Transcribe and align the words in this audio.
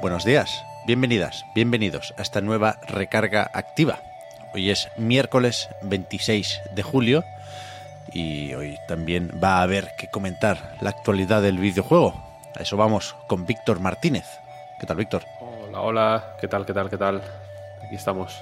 Buenos 0.00 0.24
días, 0.24 0.64
bienvenidas, 0.86 1.44
bienvenidos 1.56 2.14
a 2.16 2.22
esta 2.22 2.40
nueva 2.40 2.78
recarga 2.86 3.50
activa. 3.52 3.98
Hoy 4.54 4.70
es 4.70 4.88
miércoles 4.96 5.68
26 5.82 6.60
de 6.72 6.82
julio 6.84 7.24
y 8.12 8.54
hoy 8.54 8.78
también 8.86 9.28
va 9.42 9.58
a 9.58 9.62
haber 9.62 9.96
que 9.98 10.06
comentar 10.06 10.76
la 10.80 10.90
actualidad 10.90 11.42
del 11.42 11.58
videojuego. 11.58 12.14
A 12.54 12.62
eso 12.62 12.76
vamos 12.76 13.16
con 13.26 13.44
Víctor 13.44 13.80
Martínez. 13.80 14.24
¿Qué 14.78 14.86
tal, 14.86 14.98
Víctor? 14.98 15.24
Hola, 15.40 15.80
hola, 15.80 16.36
¿qué 16.40 16.46
tal, 16.46 16.64
qué 16.64 16.74
tal, 16.74 16.88
qué 16.88 16.96
tal? 16.96 17.20
Aquí 17.84 17.96
estamos. 17.96 18.40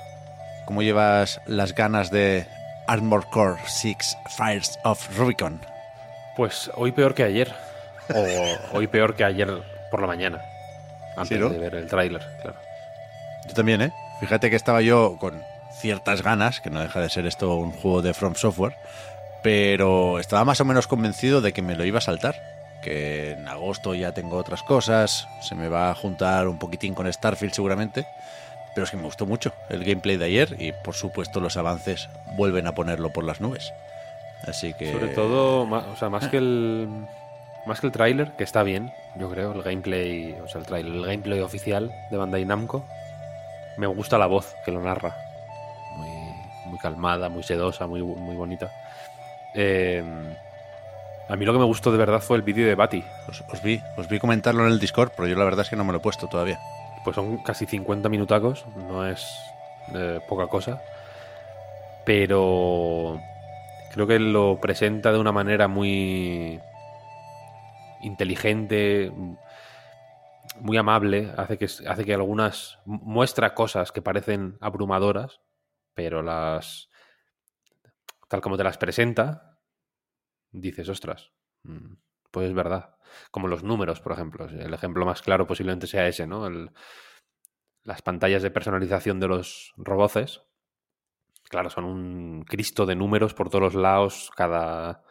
¿Cómo 0.66 0.82
llevas 0.82 1.40
las 1.46 1.74
ganas 1.74 2.10
de 2.10 2.46
Armor 2.86 3.30
Core 3.30 3.62
6 3.64 4.18
Fires 4.28 4.78
of 4.84 5.16
Rubicon? 5.16 5.62
Pues 6.36 6.70
hoy 6.74 6.92
peor 6.92 7.14
que 7.14 7.22
ayer. 7.22 7.50
O 8.14 8.76
hoy 8.76 8.88
peor 8.88 9.16
que 9.16 9.24
ayer 9.24 9.62
por 9.90 10.02
la 10.02 10.06
mañana. 10.06 10.42
Antes 11.16 11.38
¿Sí, 11.38 11.42
no? 11.42 11.48
de 11.48 11.58
ver 11.58 11.74
el 11.74 11.86
tráiler, 11.86 12.22
claro. 12.42 12.58
Yo 13.46 13.54
también, 13.54 13.82
¿eh? 13.82 13.92
Fíjate 14.20 14.50
que 14.50 14.56
estaba 14.56 14.82
yo 14.82 15.16
con 15.18 15.42
ciertas 15.72 16.22
ganas, 16.22 16.60
que 16.60 16.70
no 16.70 16.80
deja 16.80 17.00
de 17.00 17.10
ser 17.10 17.26
esto 17.26 17.54
un 17.56 17.72
juego 17.72 18.02
de 18.02 18.14
From 18.14 18.34
Software, 18.34 18.76
pero 19.42 20.18
estaba 20.18 20.44
más 20.44 20.60
o 20.60 20.64
menos 20.64 20.86
convencido 20.86 21.40
de 21.40 21.52
que 21.52 21.62
me 21.62 21.76
lo 21.76 21.84
iba 21.84 21.98
a 21.98 22.02
saltar. 22.02 22.34
Que 22.82 23.32
en 23.32 23.48
agosto 23.48 23.94
ya 23.94 24.12
tengo 24.12 24.36
otras 24.36 24.62
cosas, 24.62 25.26
se 25.40 25.54
me 25.54 25.68
va 25.68 25.90
a 25.90 25.94
juntar 25.94 26.46
un 26.46 26.58
poquitín 26.58 26.94
con 26.94 27.12
Starfield 27.12 27.52
seguramente, 27.52 28.06
pero 28.74 28.84
es 28.84 28.90
que 28.90 28.96
me 28.96 29.04
gustó 29.04 29.26
mucho 29.26 29.52
el 29.70 29.84
gameplay 29.84 30.16
de 30.16 30.26
ayer 30.26 30.56
y 30.58 30.72
por 30.72 30.94
supuesto 30.94 31.40
los 31.40 31.56
avances 31.56 32.08
vuelven 32.36 32.66
a 32.66 32.74
ponerlo 32.74 33.12
por 33.12 33.24
las 33.24 33.40
nubes. 33.40 33.72
Así 34.46 34.74
que... 34.74 34.92
Sobre 34.92 35.08
todo, 35.08 35.62
o 35.62 35.96
sea, 35.96 36.10
más 36.10 36.28
que 36.28 36.36
el 36.36 36.88
más 37.66 37.80
que 37.80 37.86
el 37.86 37.92
tráiler, 37.92 38.32
que 38.32 38.44
está 38.44 38.62
bien, 38.62 38.92
yo 39.16 39.30
creo, 39.30 39.52
el 39.52 39.62
gameplay, 39.62 40.36
o 40.42 40.48
sea, 40.48 40.60
el 40.60 40.66
tráiler, 40.66 40.94
el 40.94 41.04
gameplay 41.04 41.40
oficial 41.40 41.92
de 42.10 42.16
Bandai 42.16 42.44
Namco, 42.44 42.84
me 43.76 43.86
gusta 43.86 44.18
la 44.18 44.26
voz 44.26 44.54
que 44.64 44.72
lo 44.72 44.80
narra. 44.80 45.14
Muy, 45.96 46.10
muy 46.66 46.78
calmada, 46.78 47.28
muy 47.28 47.42
sedosa, 47.42 47.86
muy, 47.86 48.02
muy 48.02 48.36
bonita. 48.36 48.70
Eh, 49.54 50.02
a 51.28 51.36
mí 51.36 51.44
lo 51.44 51.52
que 51.52 51.58
me 51.58 51.64
gustó 51.64 51.90
de 51.90 51.98
verdad 51.98 52.20
fue 52.20 52.36
el 52.36 52.42
vídeo 52.42 52.66
de 52.66 52.74
Bati. 52.74 53.04
Os, 53.28 53.42
os 53.52 53.62
vi, 53.62 53.80
os 53.96 54.08
vi 54.08 54.18
comentarlo 54.18 54.64
en 54.64 54.72
el 54.72 54.78
Discord, 54.78 55.10
pero 55.16 55.26
yo 55.26 55.36
la 55.36 55.44
verdad 55.44 55.64
es 55.64 55.70
que 55.70 55.76
no 55.76 55.84
me 55.84 55.92
lo 55.92 55.98
he 55.98 56.02
puesto 56.02 56.28
todavía. 56.28 56.60
Pues 57.04 57.16
son 57.16 57.38
casi 57.38 57.66
50 57.66 58.08
minutacos, 58.08 58.64
no 58.76 59.06
es 59.06 59.26
eh, 59.94 60.20
poca 60.28 60.46
cosa. 60.46 60.80
Pero 62.04 63.20
creo 63.92 64.06
que 64.06 64.18
lo 64.20 64.58
presenta 64.60 65.12
de 65.12 65.18
una 65.18 65.32
manera 65.32 65.66
muy 65.66 66.60
inteligente, 68.02 69.12
muy 70.60 70.76
amable. 70.76 71.32
Hace 71.36 71.58
que, 71.58 71.64
hace 71.64 72.04
que 72.04 72.14
algunas. 72.14 72.78
muestra 72.84 73.54
cosas 73.54 73.92
que 73.92 74.02
parecen 74.02 74.58
abrumadoras, 74.60 75.40
pero 75.94 76.22
las. 76.22 76.88
tal 78.28 78.40
como 78.40 78.56
te 78.56 78.64
las 78.64 78.78
presenta, 78.78 79.58
dices, 80.50 80.88
ostras, 80.88 81.32
mm, 81.62 81.94
pues 82.30 82.48
es 82.48 82.54
verdad. 82.54 82.96
Como 83.30 83.48
los 83.48 83.62
números, 83.62 84.00
por 84.00 84.12
ejemplo. 84.12 84.46
El 84.46 84.74
ejemplo 84.74 85.06
más 85.06 85.22
claro 85.22 85.46
posiblemente 85.46 85.86
sea 85.86 86.06
ese, 86.08 86.26
¿no? 86.26 86.48
Las 87.82 88.02
pantallas 88.02 88.42
de 88.42 88.50
personalización 88.50 89.20
de 89.20 89.28
los 89.28 89.72
roboces. 89.76 90.42
Claro, 91.48 91.70
son 91.70 91.84
un 91.84 92.42
cristo 92.42 92.86
de 92.86 92.96
números 92.96 93.32
por 93.32 93.48
todos 93.48 93.62
los 93.62 93.74
lados. 93.74 94.32
Cada, 94.34 95.04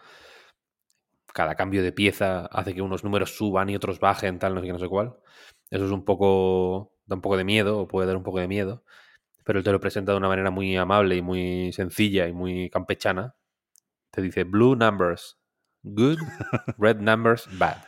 cada 1.35 1.56
cambio 1.56 1.84
de 1.84 1.91
pieza 1.91 2.46
hace 2.46 2.73
que 2.73 2.81
unos 2.81 3.03
números 3.03 3.35
suban 3.35 3.69
y 3.69 3.75
otros 3.75 4.00
bajen, 4.00 4.40
tal, 4.40 4.56
no 4.56 4.62
sé 4.62 4.68
qué, 4.68 4.72
no 4.72 4.79
sé 4.79 4.88
cuál. 4.88 5.18
Eso 5.69 5.85
es 5.85 5.91
un 5.91 6.06
poco. 6.06 6.94
da 7.06 7.18
un 7.18 7.22
poco 7.22 7.35
de 7.35 7.44
miedo, 7.44 7.78
o 7.78 7.88
puede 7.90 8.07
dar 8.07 8.16
un 8.16 8.23
poco 8.23 8.40
de 8.40 8.47
miedo. 8.47 8.85
Pero 9.44 9.59
él 9.59 9.66
te 9.66 9.72
lo 9.74 9.81
presenta 9.81 10.13
de 10.13 10.18
una 10.18 10.29
manera 10.29 10.50
muy 10.50 10.78
amable 10.78 11.18
y 11.18 11.22
muy 11.22 11.74
sencilla 11.74 12.29
y 12.29 12.34
muy 12.34 12.69
campechana. 12.69 13.35
Te 14.12 14.22
dice 14.22 14.45
blue 14.45 14.78
numbers, 14.78 15.38
good, 15.84 16.18
red 16.78 17.01
numbers, 17.01 17.50
bad. 17.59 17.84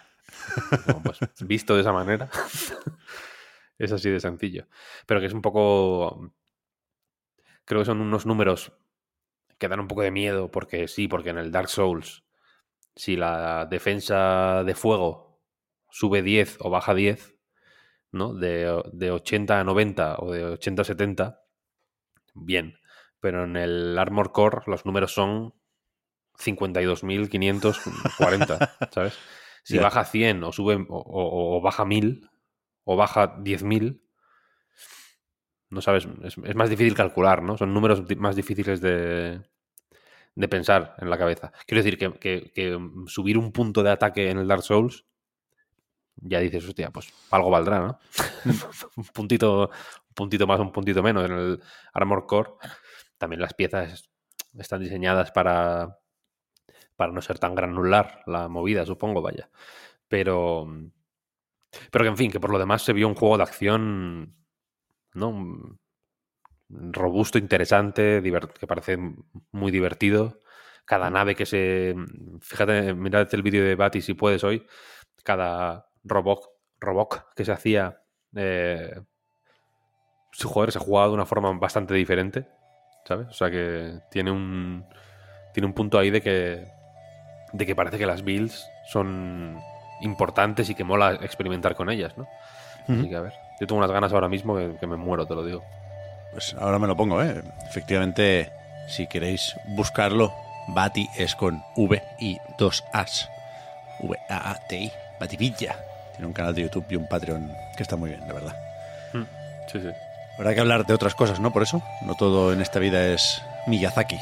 Pues 1.06 1.20
visto 1.40 1.74
de 1.76 1.82
esa 1.82 1.94
manera, 1.94 2.30
es 3.78 3.92
así 3.94 4.10
de 4.10 4.20
sencillo. 4.20 4.68
Pero 5.06 5.22
que 5.22 5.28
es 5.28 5.34
un 5.34 5.42
poco. 5.42 6.34
Creo 7.64 7.80
que 7.80 7.86
son 7.86 8.02
unos 8.02 8.26
números 8.26 8.74
que 9.58 9.70
dan 9.70 9.80
un 9.80 9.88
poco 9.88 10.02
de 10.02 10.12
miedo, 10.12 10.52
porque 10.52 10.90
sí, 10.90 11.08
porque 11.08 11.30
en 11.30 11.38
el 11.38 11.54
Dark 11.54 11.70
Souls, 11.70 12.27
si 12.98 13.16
la 13.16 13.66
defensa 13.68 14.66
de 14.66 14.76
fuego 14.76 15.40
sube 15.90 16.22
10 16.22 16.58
o 16.60 16.70
baja 16.70 16.94
10, 16.94 17.38
¿no? 18.12 18.34
De, 18.34 18.84
de 18.92 19.12
80 19.12 19.62
a 19.62 19.64
90 19.64 20.18
o 20.20 20.34
de 20.34 20.44
80 20.44 20.82
a 20.82 20.86
70, 20.86 21.40
bien. 22.34 22.78
Pero 23.22 23.46
en 23.46 23.56
el 23.56 23.98
Armor 23.98 24.34
Core 24.34 24.64
los 24.68 24.86
números 24.86 25.14
son 25.14 25.54
52.540, 26.38 28.76
¿sabes? 28.92 29.18
Si 29.64 29.76
Ya. 29.76 29.82
baja 29.84 30.06
100 30.06 30.44
o 30.44 30.52
sube 30.52 30.76
o, 30.76 30.86
o- 30.98 31.58
o 31.58 31.62
baja 31.62 31.86
1000 31.86 32.30
o 32.84 32.96
baja 32.96 33.38
10.000, 33.42 34.02
no 35.70 35.82
sabes, 35.82 36.08
es, 36.24 36.38
es 36.38 36.56
más 36.56 36.70
difícil 36.70 36.96
calcular, 36.96 37.44
¿no? 37.44 37.58
Son 37.58 37.74
números 37.74 38.04
más 38.18 38.36
difíciles 38.36 38.82
de, 38.82 39.42
de 40.38 40.48
pensar 40.48 40.96
en 41.00 41.10
la 41.10 41.18
cabeza. 41.18 41.52
Quiero 41.66 41.84
decir 41.84 41.98
que, 41.98 42.14
que- 42.20 42.52
que 42.54 42.78
subir 43.08 43.38
un 43.38 43.52
punto 43.52 43.84
de 43.84 43.92
ataque 43.92 44.30
en 44.30 44.38
el 44.40 44.48
Dark 44.48 44.64
Souls, 44.64 45.06
ya 46.18 46.40
dices, 46.40 46.66
hostia, 46.68 46.90
pues 46.92 47.14
algo 47.32 47.50
valdrá, 47.52 47.80
¿no? 47.80 48.00
un 48.98 49.04
puntito, 49.06 49.70
un 49.70 50.14
puntito 50.16 50.48
más, 50.48 50.60
un 50.60 50.72
puntito 50.72 51.04
menos 51.04 51.26
en 51.26 51.32
el 51.32 51.62
Armor 51.94 52.26
Core. 52.26 52.52
También 53.18 53.42
las 53.42 53.54
piezas 53.54 54.10
están 54.58 54.82
diseñadas 54.82 55.32
para, 55.32 56.00
para 56.96 57.12
no 57.12 57.22
ser 57.22 57.40
tan 57.40 57.56
granular 57.56 58.24
la 58.26 58.48
movida, 58.48 58.86
supongo, 58.86 59.22
vaya. 59.22 59.50
Pero, 60.08 60.68
pero 61.92 62.04
que 62.04 62.10
en 62.10 62.18
fin, 62.18 62.32
que 62.32 62.40
por 62.40 62.52
lo 62.52 62.60
demás 62.60 62.82
se 62.82 62.94
vio 62.94 63.08
un 63.08 63.16
juego 63.16 63.38
de 63.38 63.44
acción, 63.44 64.36
¿no? 65.14 65.80
Robusto, 66.70 67.38
interesante, 67.38 68.22
que 68.60 68.68
parece 68.68 68.98
muy 69.52 69.72
divertido. 69.72 70.40
Cada 70.86 71.10
nave 71.10 71.36
que 71.36 71.46
se. 71.46 71.96
Fíjate, 72.42 72.94
mirad 72.94 73.28
el 73.34 73.42
vídeo 73.44 73.64
de 73.64 73.76
Bati 73.76 74.02
si 74.02 74.14
puedes 74.14 74.44
hoy. 74.44 74.66
Cada 75.24 75.88
robot, 76.04 76.42
robot 76.80 77.34
que 77.36 77.46
se 77.46 77.52
hacía. 77.52 78.02
eh, 78.36 79.02
su 80.32 80.50
joder, 80.50 80.72
se 80.72 80.80
jugaba 80.80 81.08
de 81.08 81.14
una 81.14 81.26
forma 81.26 81.52
bastante 81.54 81.94
diferente. 81.94 82.48
¿Sabes? 83.06 83.28
O 83.28 83.34
sea 83.34 83.50
que 83.50 84.00
tiene 84.12 84.32
un. 84.32 84.86
Tiene 85.54 85.68
un 85.68 85.74
punto 85.74 85.98
ahí 85.98 86.10
de 86.10 86.22
que. 86.22 86.68
De 87.54 87.66
que 87.66 87.76
parece 87.76 87.98
que 87.98 88.06
las 88.06 88.24
builds 88.24 88.68
son 88.92 89.58
importantes 90.02 90.70
y 90.70 90.76
que 90.76 90.84
mola 90.84 91.14
experimentar 91.22 91.76
con 91.76 91.90
ellas, 91.90 92.18
¿no? 92.18 92.28
Así 92.88 93.10
que 93.10 93.16
a 93.16 93.22
ver. 93.22 93.34
Yo 93.60 93.68
tengo 93.68 93.80
unas 93.80 93.92
ganas 93.92 94.14
ahora 94.14 94.30
mismo 94.30 94.56
que, 94.56 94.78
que 94.80 94.88
me 94.88 94.98
muero, 94.98 95.26
te 95.26 95.36
lo 95.36 95.44
digo. 95.44 95.64
Pues 96.32 96.56
ahora 96.60 96.80
me 96.80 96.88
lo 96.88 96.96
pongo, 96.96 97.22
¿eh? 97.22 97.42
Efectivamente, 97.68 98.52
si 98.88 99.08
queréis 99.08 99.56
buscarlo, 99.70 100.34
Bati 100.68 101.10
es 101.18 101.36
con 101.36 101.64
V 101.76 102.02
y 102.20 102.38
dos 102.58 102.84
As. 102.94 103.30
V-A-A-T-I. 104.00 104.92
Bativilla. 105.20 105.76
Tiene 106.12 106.28
un 106.28 106.34
canal 106.34 106.54
de 106.54 106.64
YouTube 106.64 106.86
y 106.90 106.96
un 106.96 107.08
Patreon 107.08 107.52
que 107.76 107.84
está 107.84 107.96
muy 107.96 108.10
bien, 108.12 108.28
de 108.28 108.34
verdad. 108.34 108.56
Sí, 109.72 109.80
sí. 109.82 109.90
Habrá 110.38 110.54
que 110.54 110.60
hablar 110.60 110.86
de 110.86 110.94
otras 110.94 111.16
cosas, 111.16 111.40
¿no? 111.40 111.52
Por 111.52 111.64
eso. 111.64 111.82
No 112.02 112.16
todo 112.16 112.54
en 112.54 112.62
esta 112.62 112.80
vida 112.80 113.06
es 113.08 113.42
Miyazaki. 113.66 114.20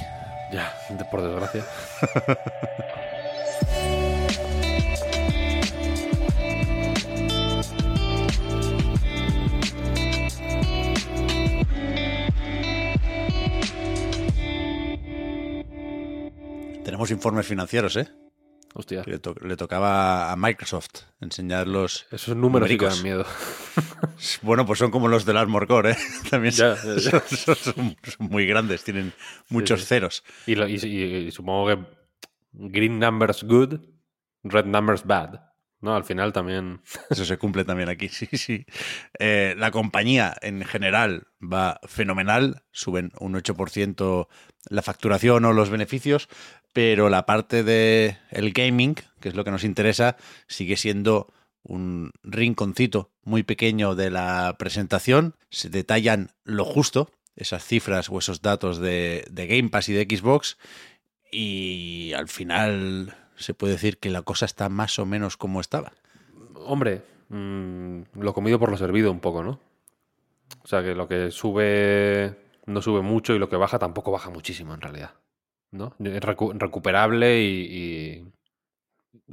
Ya, 0.51 0.73
por 1.11 1.21
desgracia. 1.21 1.63
Informes 17.11 17.45
financieros, 17.47 17.95
¿eh? 17.97 18.07
Hostia. 18.73 19.03
Le, 19.05 19.19
to- 19.19 19.35
le 19.41 19.55
tocaba 19.55 20.31
a 20.31 20.35
Microsoft 20.35 21.03
enseñar 21.21 21.65
los. 21.67 22.05
Esos 22.11 22.35
números 22.35 22.67
que 22.69 22.77
dan 22.77 23.01
miedo. 23.03 23.25
Bueno, 24.41 24.65
pues 24.65 24.79
son 24.79 24.91
como 24.91 25.07
los 25.07 25.25
del 25.25 25.35
Armor 25.37 25.67
Core, 25.67 25.91
¿eh? 25.91 25.97
También 26.29 26.53
Ya, 26.53 26.75
son, 26.77 26.97
ya, 26.97 27.11
ya. 27.11 27.19
son- 27.37 27.55
son- 27.55 27.75
son 28.03 28.27
muy 28.29 28.45
grandes, 28.45 28.83
tienen 28.83 29.13
muchos 29.49 29.81
sí. 29.81 29.87
ceros. 29.87 30.23
Y, 30.45 30.55
lo- 30.55 30.67
y- 30.67 30.75
y- 30.83 31.27
y 31.27 31.31
supongo 31.31 31.67
que 31.67 31.79
green 32.53 32.99
numbers 32.99 33.43
good, 33.43 33.79
red 34.43 34.65
numbers 34.65 35.05
bad. 35.05 35.41
¿No? 35.81 35.95
Al 35.95 36.03
final 36.05 36.33
también. 36.33 36.81
Eso 37.09 37.25
se 37.25 37.37
cumple 37.37 37.63
también 37.65 37.89
aquí, 37.89 38.07
sí, 38.09 38.25
sí. 38.33 38.65
Eh, 39.19 39.53
la 39.57 39.69
compañía 39.71 40.35
en 40.41 40.63
general 40.65 41.27
va 41.41 41.79
fenomenal, 41.87 42.63
suben 42.71 43.11
un 43.19 43.35
8% 43.35 44.27
la 44.69 44.81
facturación 44.81 45.45
o 45.45 45.53
los 45.53 45.69
beneficios, 45.69 46.27
pero 46.75 47.07
la 47.07 47.25
parte 47.25 47.63
de 47.63 48.17
el 48.31 48.51
gaming, 48.51 48.95
que 49.21 49.29
es 49.29 49.35
lo 49.35 49.45
que 49.45 49.51
nos 49.51 49.63
interesa, 49.63 50.17
sigue 50.45 50.75
siendo 50.75 51.31
un 51.63 52.11
rinconcito 52.21 53.11
muy 53.23 53.43
pequeño 53.43 53.95
de 53.95 54.11
la 54.11 54.57
presentación. 54.59 55.35
Se 55.49 55.69
detallan 55.69 56.31
lo 56.43 56.65
justo, 56.65 57.09
esas 57.37 57.63
cifras 57.63 58.09
o 58.09 58.19
esos 58.19 58.41
datos 58.41 58.79
de, 58.79 59.25
de 59.31 59.47
Game 59.47 59.69
Pass 59.69 59.87
y 59.87 59.93
de 59.93 60.03
Xbox, 60.03 60.57
y 61.31 62.11
al 62.11 62.27
final 62.27 63.15
se 63.37 63.53
puede 63.53 63.71
decir 63.71 63.97
que 63.97 64.09
la 64.09 64.23
cosa 64.23 64.43
está 64.43 64.67
más 64.67 64.99
o 64.99 65.05
menos 65.05 65.37
como 65.37 65.61
estaba. 65.61 65.93
Hombre, 66.55 67.03
mm, 67.29 68.01
lo 68.19 68.33
comido 68.33 68.59
por 68.59 68.69
lo 68.69 68.75
servido 68.75 69.13
un 69.13 69.21
poco, 69.21 69.43
¿no? 69.43 69.61
O 70.61 70.67
sea 70.67 70.83
que 70.83 70.93
lo 70.93 71.07
que 71.07 71.31
sube 71.31 72.35
no 72.65 72.81
sube 72.81 72.99
mucho 72.99 73.33
y 73.33 73.39
lo 73.39 73.47
que 73.47 73.55
baja 73.55 73.79
tampoco 73.79 74.11
baja 74.11 74.29
muchísimo 74.29 74.73
en 74.73 74.81
realidad. 74.81 75.11
¿No? 75.71 75.95
Recu- 75.99 76.57
recuperable 76.57 77.41
y, 77.41 77.61
y- 78.19 78.25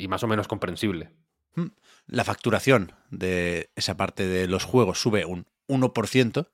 y 0.04 0.08
más 0.08 0.22
o 0.22 0.26
menos 0.28 0.48
comprensible. 0.48 1.10
La 2.06 2.24
facturación 2.24 2.92
de 3.10 3.70
esa 3.76 3.96
parte 3.96 4.26
de 4.26 4.48
los 4.48 4.64
juegos 4.64 5.00
sube 5.00 5.24
un 5.24 5.46
1%, 5.68 6.48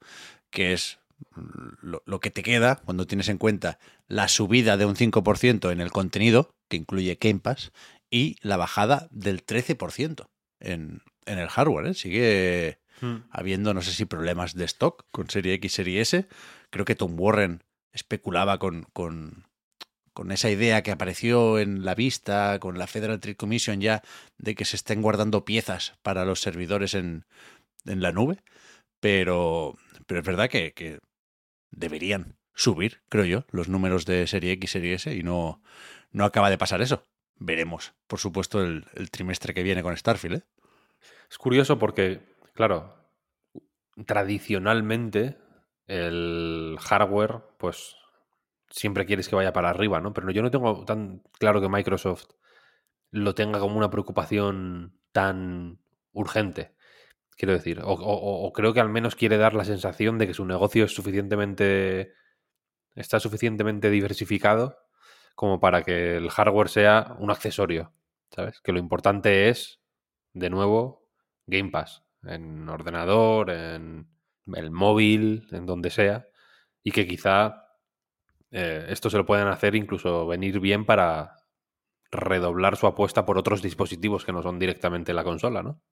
que 0.50 0.72
es 0.72 0.98
lo, 1.80 2.02
lo 2.04 2.20
que 2.20 2.30
te 2.30 2.42
queda 2.42 2.76
cuando 2.84 3.06
tienes 3.06 3.28
en 3.28 3.38
cuenta 3.38 3.78
la 4.08 4.28
subida 4.28 4.76
de 4.76 4.84
un 4.86 4.94
5% 4.96 5.70
en 5.72 5.80
el 5.80 5.90
contenido, 5.92 6.50
que 6.68 6.76
incluye 6.76 7.18
Game 7.20 7.40
Pass, 7.40 7.72
y 8.10 8.36
la 8.42 8.56
bajada 8.56 9.08
del 9.10 9.44
13% 9.44 10.28
en, 10.60 11.02
en 11.26 11.38
el 11.38 11.48
hardware. 11.48 11.86
¿eh? 11.88 11.94
Sigue 11.94 12.78
habiendo, 13.30 13.72
no 13.74 13.80
sé 13.82 13.92
si 13.92 14.04
problemas 14.04 14.54
de 14.54 14.64
stock 14.64 15.06
con 15.10 15.30
serie 15.30 15.54
X, 15.54 15.72
serie 15.72 16.00
S. 16.00 16.26
Creo 16.70 16.84
que 16.84 16.94
Tom 16.96 17.14
Warren 17.18 17.62
especulaba 17.92 18.58
con, 18.58 18.86
con, 18.92 19.46
con 20.18 20.32
esa 20.32 20.50
idea 20.50 20.82
que 20.82 20.90
apareció 20.90 21.60
en 21.60 21.84
la 21.84 21.94
vista, 21.94 22.58
con 22.58 22.76
la 22.76 22.88
Federal 22.88 23.20
Trade 23.20 23.36
Commission 23.36 23.80
ya, 23.80 24.02
de 24.36 24.56
que 24.56 24.64
se 24.64 24.74
estén 24.74 25.00
guardando 25.00 25.44
piezas 25.44 25.96
para 26.02 26.24
los 26.24 26.40
servidores 26.40 26.94
en, 26.94 27.24
en 27.86 28.02
la 28.02 28.10
nube. 28.10 28.42
Pero, 28.98 29.76
pero 30.08 30.18
es 30.18 30.26
verdad 30.26 30.50
que, 30.50 30.72
que 30.72 30.98
deberían 31.70 32.36
subir, 32.52 33.00
creo 33.08 33.26
yo, 33.26 33.44
los 33.52 33.68
números 33.68 34.06
de 34.06 34.26
serie 34.26 34.50
X, 34.54 34.72
serie 34.72 34.94
S, 34.94 35.14
y 35.14 35.22
no, 35.22 35.62
no 36.10 36.24
acaba 36.24 36.50
de 36.50 36.58
pasar 36.58 36.82
eso. 36.82 37.04
Veremos, 37.36 37.94
por 38.08 38.18
supuesto, 38.18 38.60
el, 38.60 38.86
el 38.94 39.12
trimestre 39.12 39.54
que 39.54 39.62
viene 39.62 39.84
con 39.84 39.96
Starfield. 39.96 40.38
¿eh? 40.38 40.42
Es 41.30 41.38
curioso 41.38 41.78
porque, 41.78 42.22
claro, 42.54 42.92
tradicionalmente 44.04 45.38
el 45.86 46.76
hardware, 46.80 47.36
pues 47.56 47.94
siempre 48.70 49.06
quieres 49.06 49.28
que 49.28 49.36
vaya 49.36 49.52
para 49.52 49.70
arriba, 49.70 50.00
¿no? 50.00 50.12
Pero 50.12 50.30
yo 50.30 50.42
no 50.42 50.50
tengo 50.50 50.84
tan 50.84 51.22
claro 51.38 51.60
que 51.60 51.68
Microsoft 51.68 52.26
lo 53.10 53.34
tenga 53.34 53.58
como 53.60 53.76
una 53.76 53.90
preocupación 53.90 54.98
tan 55.12 55.78
urgente. 56.12 56.74
Quiero 57.36 57.54
decir, 57.54 57.80
o, 57.84 58.52
creo 58.52 58.74
que 58.74 58.80
al 58.80 58.88
menos 58.88 59.14
quiere 59.14 59.38
dar 59.38 59.54
la 59.54 59.64
sensación 59.64 60.18
de 60.18 60.26
que 60.26 60.34
su 60.34 60.44
negocio 60.44 60.84
es 60.84 60.94
suficientemente. 60.94 62.14
está 62.96 63.20
suficientemente 63.20 63.90
diversificado 63.90 64.78
como 65.36 65.60
para 65.60 65.82
que 65.82 66.16
el 66.16 66.30
hardware 66.30 66.68
sea 66.68 67.16
un 67.20 67.30
accesorio. 67.30 67.92
¿Sabes? 68.30 68.60
Que 68.60 68.72
lo 68.72 68.78
importante 68.78 69.48
es, 69.48 69.80
de 70.34 70.50
nuevo, 70.50 71.06
Game 71.46 71.70
Pass. 71.70 72.02
En 72.24 72.68
ordenador, 72.68 73.50
en 73.50 74.08
el 74.52 74.70
móvil, 74.70 75.46
en 75.52 75.64
donde 75.64 75.90
sea. 75.90 76.26
Y 76.82 76.90
que 76.90 77.06
quizá 77.06 77.67
eh, 78.50 78.86
esto 78.88 79.10
se 79.10 79.16
lo 79.16 79.26
pueden 79.26 79.48
hacer 79.48 79.74
incluso 79.74 80.26
venir 80.26 80.60
bien 80.60 80.84
para 80.84 81.36
redoblar 82.10 82.76
su 82.76 82.86
apuesta 82.86 83.26
por 83.26 83.38
otros 83.38 83.62
dispositivos 83.62 84.24
que 84.24 84.32
no 84.32 84.42
son 84.42 84.58
directamente 84.58 85.12
la 85.12 85.24
consola, 85.24 85.62
¿no? 85.62 85.82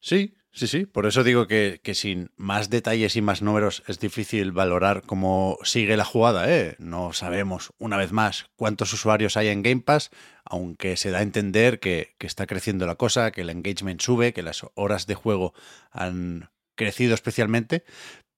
Sí, 0.00 0.36
sí, 0.52 0.66
sí. 0.66 0.84
Por 0.84 1.06
eso 1.06 1.24
digo 1.24 1.46
que, 1.46 1.80
que 1.82 1.94
sin 1.94 2.30
más 2.36 2.68
detalles 2.68 3.16
y 3.16 3.22
más 3.22 3.40
números 3.40 3.82
es 3.86 3.98
difícil 4.00 4.52
valorar 4.52 5.02
cómo 5.06 5.56
sigue 5.62 5.96
la 5.96 6.04
jugada. 6.04 6.50
¿eh? 6.52 6.76
No 6.78 7.14
sabemos, 7.14 7.72
una 7.78 7.96
vez 7.96 8.12
más, 8.12 8.50
cuántos 8.56 8.92
usuarios 8.92 9.38
hay 9.38 9.48
en 9.48 9.62
Game 9.62 9.80
Pass, 9.80 10.10
aunque 10.44 10.98
se 10.98 11.10
da 11.10 11.20
a 11.20 11.22
entender 11.22 11.80
que, 11.80 12.16
que 12.18 12.26
está 12.26 12.46
creciendo 12.46 12.86
la 12.86 12.96
cosa, 12.96 13.30
que 13.30 13.40
el 13.40 13.50
engagement 13.50 14.02
sube, 14.02 14.34
que 14.34 14.42
las 14.42 14.66
horas 14.74 15.06
de 15.06 15.14
juego 15.14 15.54
han 15.90 16.50
crecido 16.74 17.14
especialmente. 17.14 17.84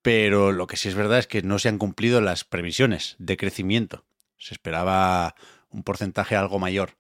Pero 0.07 0.53
lo 0.53 0.69
que 0.69 0.77
sí 0.77 0.89
es 0.89 0.95
verdad 0.95 1.19
es 1.19 1.27
que 1.27 1.43
no 1.43 1.59
se 1.59 1.69
han 1.69 1.79
cumplido 1.79 2.21
las 2.21 2.45
previsiones 2.45 3.17
de 3.19 3.37
crecimiento. 3.37 4.05
Se 4.39 4.55
esperaba 4.55 5.35
un 5.69 5.83
porcentaje 5.83 6.37
algo 6.37 6.61
mayor 6.61 6.91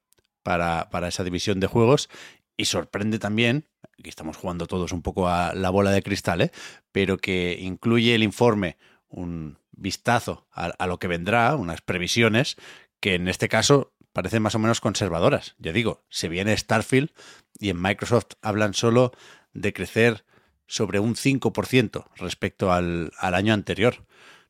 para, 0.42 0.90
para 0.90 1.06
esa 1.06 1.22
división 1.22 1.60
de 1.60 1.68
juegos 1.68 2.10
y 2.56 2.64
sorprende 2.64 3.20
también, 3.20 3.68
aquí 3.96 4.08
estamos 4.08 4.36
jugando 4.36 4.66
todos 4.66 4.90
un 4.90 5.02
poco 5.02 5.28
a 5.28 5.54
la 5.54 5.70
bola 5.70 5.92
de 5.92 6.02
cristal, 6.02 6.40
¿eh? 6.40 6.50
pero 6.90 7.16
que 7.16 7.56
incluye 7.60 8.12
el 8.12 8.24
informe 8.24 8.76
un 9.06 9.60
vistazo 9.70 10.48
a, 10.50 10.64
a 10.76 10.88
lo 10.88 10.98
que 10.98 11.06
vendrá, 11.06 11.54
unas 11.54 11.82
previsiones, 11.82 12.56
que 12.98 13.14
en 13.14 13.28
este 13.28 13.48
caso 13.48 13.94
parecen 14.12 14.42
más 14.42 14.56
o 14.56 14.58
menos 14.58 14.80
conservadoras. 14.80 15.54
Ya 15.58 15.70
digo, 15.70 16.02
se 16.08 16.28
viene 16.28 16.56
Starfield 16.56 17.12
y 17.60 17.70
en 17.70 17.80
Microsoft 17.80 18.32
hablan 18.42 18.74
solo 18.74 19.12
de 19.52 19.72
crecer 19.72 20.24
sobre 20.66 20.98
un 20.98 21.14
5% 21.14 22.06
respecto 22.16 22.72
al, 22.72 23.12
al 23.18 23.34
año 23.34 23.54
anterior. 23.54 24.04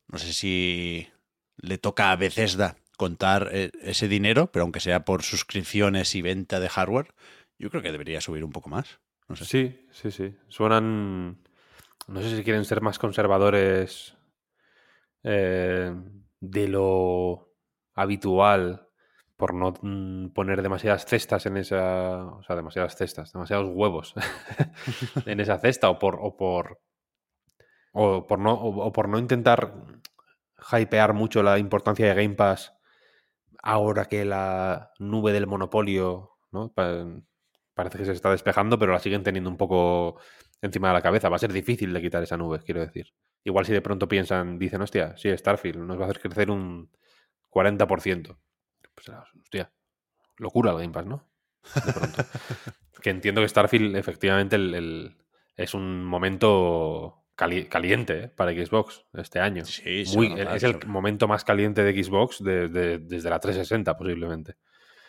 No 0.07 0.17
sé 0.17 0.33
si 0.33 1.07
le 1.57 1.77
toca 1.77 2.11
a 2.11 2.15
Bethesda 2.15 2.77
contar 2.97 3.49
eh, 3.51 3.71
ese 3.81 4.07
dinero, 4.07 4.51
pero 4.51 4.63
aunque 4.63 4.79
sea 4.79 5.05
por 5.05 5.23
suscripciones 5.23 6.15
y 6.15 6.21
venta 6.21 6.59
de 6.59 6.69
hardware, 6.69 7.13
yo 7.59 7.69
creo 7.69 7.81
que 7.81 7.91
debería 7.91 8.21
subir 8.21 8.43
un 8.43 8.51
poco 8.51 8.69
más. 8.69 8.99
No 9.27 9.35
sé. 9.35 9.45
Sí, 9.45 9.87
sí, 9.91 10.11
sí. 10.11 10.35
Suenan. 10.47 11.37
No 12.07 12.21
sé 12.21 12.35
si 12.35 12.43
quieren 12.43 12.65
ser 12.65 12.81
más 12.81 12.99
conservadores 12.99 14.15
eh, 15.23 15.93
de 16.39 16.67
lo 16.67 17.53
habitual 17.93 18.86
por 19.37 19.53
no 19.53 19.73
mm, 19.81 20.29
poner 20.29 20.61
demasiadas 20.61 21.05
cestas 21.05 21.45
en 21.45 21.57
esa. 21.57 22.25
O 22.25 22.43
sea, 22.43 22.55
demasiadas 22.55 22.95
cestas, 22.95 23.33
demasiados 23.33 23.69
huevos 23.73 24.13
en 25.25 25.39
esa 25.39 25.59
cesta 25.59 25.89
o 25.89 25.99
por. 25.99 26.19
O 26.21 26.37
por, 26.37 26.79
o 27.93 28.27
por 28.27 28.39
no, 28.39 28.53
o, 28.53 28.91
por 28.91 29.09
no 29.09 29.17
intentar 29.19 29.73
hypear 30.71 31.13
mucho 31.13 31.43
la 31.43 31.57
importancia 31.59 32.07
de 32.07 32.13
Game 32.15 32.35
Pass 32.35 32.73
ahora 33.63 34.05
que 34.05 34.25
la 34.25 34.91
nube 34.99 35.33
del 35.33 35.47
monopolio 35.47 36.31
¿no? 36.51 36.71
Pa- 36.73 37.05
parece 37.73 37.97
que 37.99 38.05
se 38.05 38.13
está 38.13 38.31
despejando, 38.31 38.79
pero 38.79 38.93
la 38.93 38.99
siguen 38.99 39.23
teniendo 39.23 39.49
un 39.49 39.57
poco 39.57 40.19
encima 40.61 40.89
de 40.89 40.95
la 40.95 41.01
cabeza. 41.01 41.29
Va 41.29 41.37
a 41.37 41.39
ser 41.39 41.53
difícil 41.53 41.93
de 41.93 42.01
quitar 42.01 42.23
esa 42.23 42.37
nube, 42.37 42.59
quiero 42.65 42.81
decir. 42.81 43.07
Igual 43.43 43.65
si 43.65 43.73
de 43.73 43.81
pronto 43.81 44.07
piensan, 44.07 44.59
dicen, 44.59 44.81
hostia, 44.81 45.17
sí, 45.17 45.35
Starfield 45.37 45.79
nos 45.79 45.99
va 45.99 46.03
a 46.03 46.09
hacer 46.09 46.21
crecer 46.21 46.51
un 46.51 46.91
40%. 47.49 48.39
Pues, 48.97 49.09
hostia, 49.43 49.71
locura 50.37 50.71
el 50.71 50.77
Game 50.77 50.89
Pass, 50.93 51.05
¿no? 51.05 51.23
De 51.85 51.93
pronto. 51.93 52.23
que 53.01 53.09
entiendo 53.11 53.41
que 53.41 53.47
Starfield 53.49 53.95
efectivamente 53.95 54.55
el- 54.55 54.73
el- 54.73 55.17
es 55.55 55.73
un 55.75 56.03
momento 56.03 57.25
cali- 57.35 57.67
caliente 57.67 58.23
¿eh? 58.23 58.27
para 58.29 58.51
Xbox 58.53 59.05
este 59.13 59.39
año. 59.39 59.63
Sí, 59.65 60.03
Muy- 60.15 60.33
es 60.39 60.63
el 60.63 60.85
momento 60.87 61.27
más 61.27 61.43
caliente 61.43 61.83
de 61.83 62.03
Xbox 62.03 62.43
de- 62.43 62.67
de- 62.69 62.97
desde 62.97 63.29
la 63.29 63.39
360 63.39 63.95
posiblemente. 63.97 64.55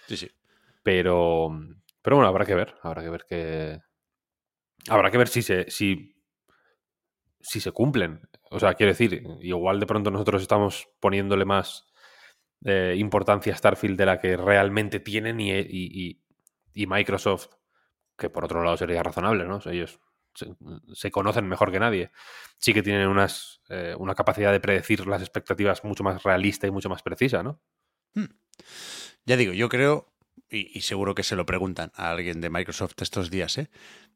Sí, 0.06 0.16
sí. 0.18 0.30
Pero, 0.82 1.48
pero 2.02 2.16
bueno, 2.16 2.28
habrá 2.28 2.44
que 2.44 2.54
ver. 2.54 2.74
Habrá 2.82 3.02
que 3.02 3.10
ver 3.10 3.24
que. 3.28 3.80
Habrá 4.88 5.10
que 5.10 5.18
ver 5.18 5.28
si 5.28 5.42
se, 5.42 5.70
si, 5.70 6.14
si 7.40 7.60
se 7.60 7.72
cumplen. 7.72 8.20
O 8.50 8.58
sea, 8.58 8.74
quiero 8.74 8.92
decir, 8.92 9.22
igual 9.42 9.80
de 9.80 9.86
pronto 9.86 10.10
nosotros 10.10 10.40
estamos 10.42 10.88
poniéndole 11.00 11.44
más 11.44 11.86
eh, 12.64 12.94
importancia 12.98 13.54
Starfield 13.54 13.98
de 13.98 14.06
la 14.06 14.20
que 14.20 14.36
realmente 14.36 15.00
tienen 15.00 15.40
y, 15.40 15.52
y- 15.52 16.20
y- 16.74 16.86
Microsoft, 16.86 17.48
que 18.16 18.30
por 18.30 18.44
otro 18.44 18.62
lado 18.62 18.76
sería 18.76 19.02
razonable, 19.02 19.44
¿no? 19.46 19.60
Ellos 19.66 20.00
se, 20.94 21.10
conocen 21.10 21.48
mejor 21.48 21.72
que 21.72 21.80
nadie. 21.80 22.10
Sí 22.58 22.72
que 22.72 22.82
tienen 22.82 23.08
unas, 23.08 23.60
eh, 23.68 23.94
una 23.98 24.14
capacidad 24.14 24.52
de 24.52 24.60
predecir 24.60 25.06
las 25.06 25.20
expectativas 25.22 25.82
mucho 25.84 26.04
más 26.04 26.22
realista 26.22 26.66
y 26.66 26.70
mucho 26.70 26.88
más 26.88 27.02
precisa, 27.02 27.42
¿no? 27.42 27.60
Ya 29.26 29.36
digo, 29.36 29.52
yo 29.52 29.68
creo 29.68 30.12
y, 30.50 30.80
seguro 30.80 31.14
que 31.14 31.22
se 31.22 31.36
lo 31.36 31.46
preguntan 31.46 31.92
a 31.94 32.10
alguien 32.10 32.40
de 32.40 32.50
Microsoft 32.50 32.94
estos 33.00 33.30
días, 33.30 33.58
¿eh? 33.58 33.70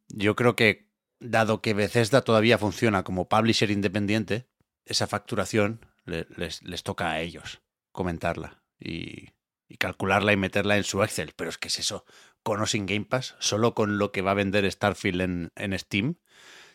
yo 0.09 0.35
creo 0.37 0.57
que 0.57 0.89
dado 1.21 1.61
que 1.61 1.75
Bethesda 1.75 2.23
todavía 2.23 2.59
funciona 2.59 3.05
como 3.05 3.29
publisher 3.29 3.71
independiente, 3.71 4.49
esa 4.85 5.07
facturación 5.07 5.87
les, 6.05 6.63
les, 6.63 6.83
toca 6.83 7.11
a 7.11 7.21
ellos 7.21 7.63
comentarla 7.93 8.63
y, 8.79 9.31
y, 9.69 9.77
calcularla 9.77 10.33
y 10.33 10.37
meterla 10.37 10.77
en 10.77 10.85
su 10.85 11.03
Excel. 11.03 11.33
Pero 11.37 11.51
es 11.51 11.59
que 11.59 11.69
es 11.69 11.79
eso, 11.79 12.05
con 12.43 12.61
o 12.61 12.67
sin 12.67 12.87
Game 12.87 13.05
Pass, 13.05 13.37
solo 13.39 13.75
con 13.75 13.99
lo 13.99 14.13
que 14.13 14.23
va 14.23 14.33
a 14.33 14.35
vender 14.35 14.71
Starfield 14.71 15.21
en, 15.21 15.53
en 15.57 15.79
Steam, 15.79 16.17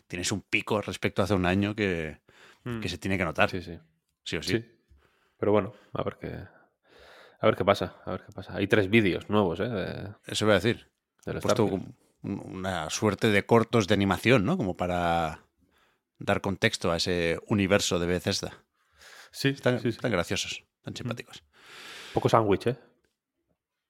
tienes 0.07 0.31
un 0.31 0.41
pico 0.41 0.81
respecto 0.81 1.21
a 1.21 1.25
hace 1.25 1.33
un 1.33 1.45
año 1.45 1.75
que, 1.75 2.21
que 2.63 2.69
hmm. 2.69 2.83
se 2.83 2.97
tiene 2.97 3.17
que 3.17 3.25
notar. 3.25 3.49
Sí, 3.49 3.61
sí. 3.61 3.77
Sí 4.23 4.37
o 4.37 4.43
sí. 4.43 4.65
Pero 5.37 5.51
bueno, 5.51 5.73
a 5.93 6.03
ver 6.03 6.17
qué. 6.19 6.27
A 7.39 7.45
ver 7.45 7.55
qué 7.55 7.63
pasa, 7.63 7.95
a 8.05 8.11
ver 8.11 8.23
qué 8.25 8.31
pasa. 8.31 8.55
Hay 8.55 8.67
tres 8.67 8.89
vídeos 8.89 9.29
nuevos, 9.29 9.59
¿eh? 9.59 10.09
Eso 10.25 10.45
voy 10.45 10.53
a 10.53 10.59
decir. 10.59 10.89
He 11.25 11.39
puesto 11.39 11.69
una 12.23 12.89
suerte 12.89 13.29
de 13.29 13.45
cortos 13.45 13.87
de 13.87 13.93
animación, 13.93 14.43
¿no? 14.43 14.57
Como 14.57 14.75
para 14.75 15.45
dar 16.17 16.41
contexto 16.41 16.91
a 16.91 16.97
ese 16.97 17.39
universo 17.47 17.99
de 17.99 18.07
Bethesda. 18.07 18.63
Sí, 19.31 19.49
están, 19.49 19.79
sí, 19.79 19.89
están 19.89 20.11
graciosos, 20.11 20.63
tan 20.87 20.95
simpáticos. 20.95 21.43
Poco 22.13 22.29
sándwich, 22.29 22.67
¿eh? 22.67 22.77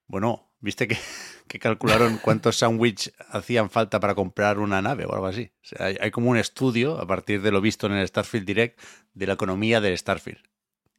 Bueno, 0.08 0.52
¿viste 0.58 0.88
que, 0.88 1.58
calcularon 1.60 2.18
cuántos 2.18 2.56
sándwiches 2.56 3.14
hacían 3.30 3.70
falta 3.70 4.00
para 4.00 4.16
comprar 4.16 4.58
una 4.58 4.82
nave 4.82 5.04
o 5.04 5.14
algo 5.14 5.26
así? 5.26 5.52
hay, 5.78 6.10
como 6.10 6.30
un 6.30 6.36
estudio, 6.36 6.98
a 7.00 7.06
partir 7.06 7.40
de 7.40 7.52
lo 7.52 7.60
visto 7.60 7.86
en 7.86 7.92
el 7.92 8.08
Starfield 8.08 8.46
Direct, 8.46 8.80
de 9.14 9.26
la 9.28 9.34
economía 9.34 9.80
del 9.80 9.96
Starfield. 9.96 10.42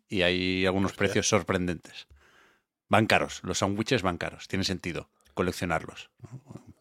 Y 0.07 0.21
hay 0.21 0.65
algunos 0.65 0.93
precios 0.93 1.27
sorprendentes. 1.27 2.07
Van 2.87 3.05
caros, 3.05 3.41
los 3.43 3.57
sándwiches 3.57 4.01
van 4.01 4.17
caros, 4.17 4.47
tiene 4.47 4.63
sentido 4.63 5.09
coleccionarlos, 5.33 6.09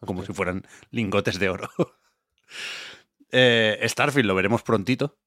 como 0.05 0.25
si 0.25 0.33
fueran 0.33 0.65
lingotes 0.91 1.39
de 1.39 1.49
oro. 1.49 1.69
Eh, 3.31 3.79
Starfield 3.87 4.25
lo 4.25 4.33
veremos 4.33 4.63
prontito, 4.63 5.19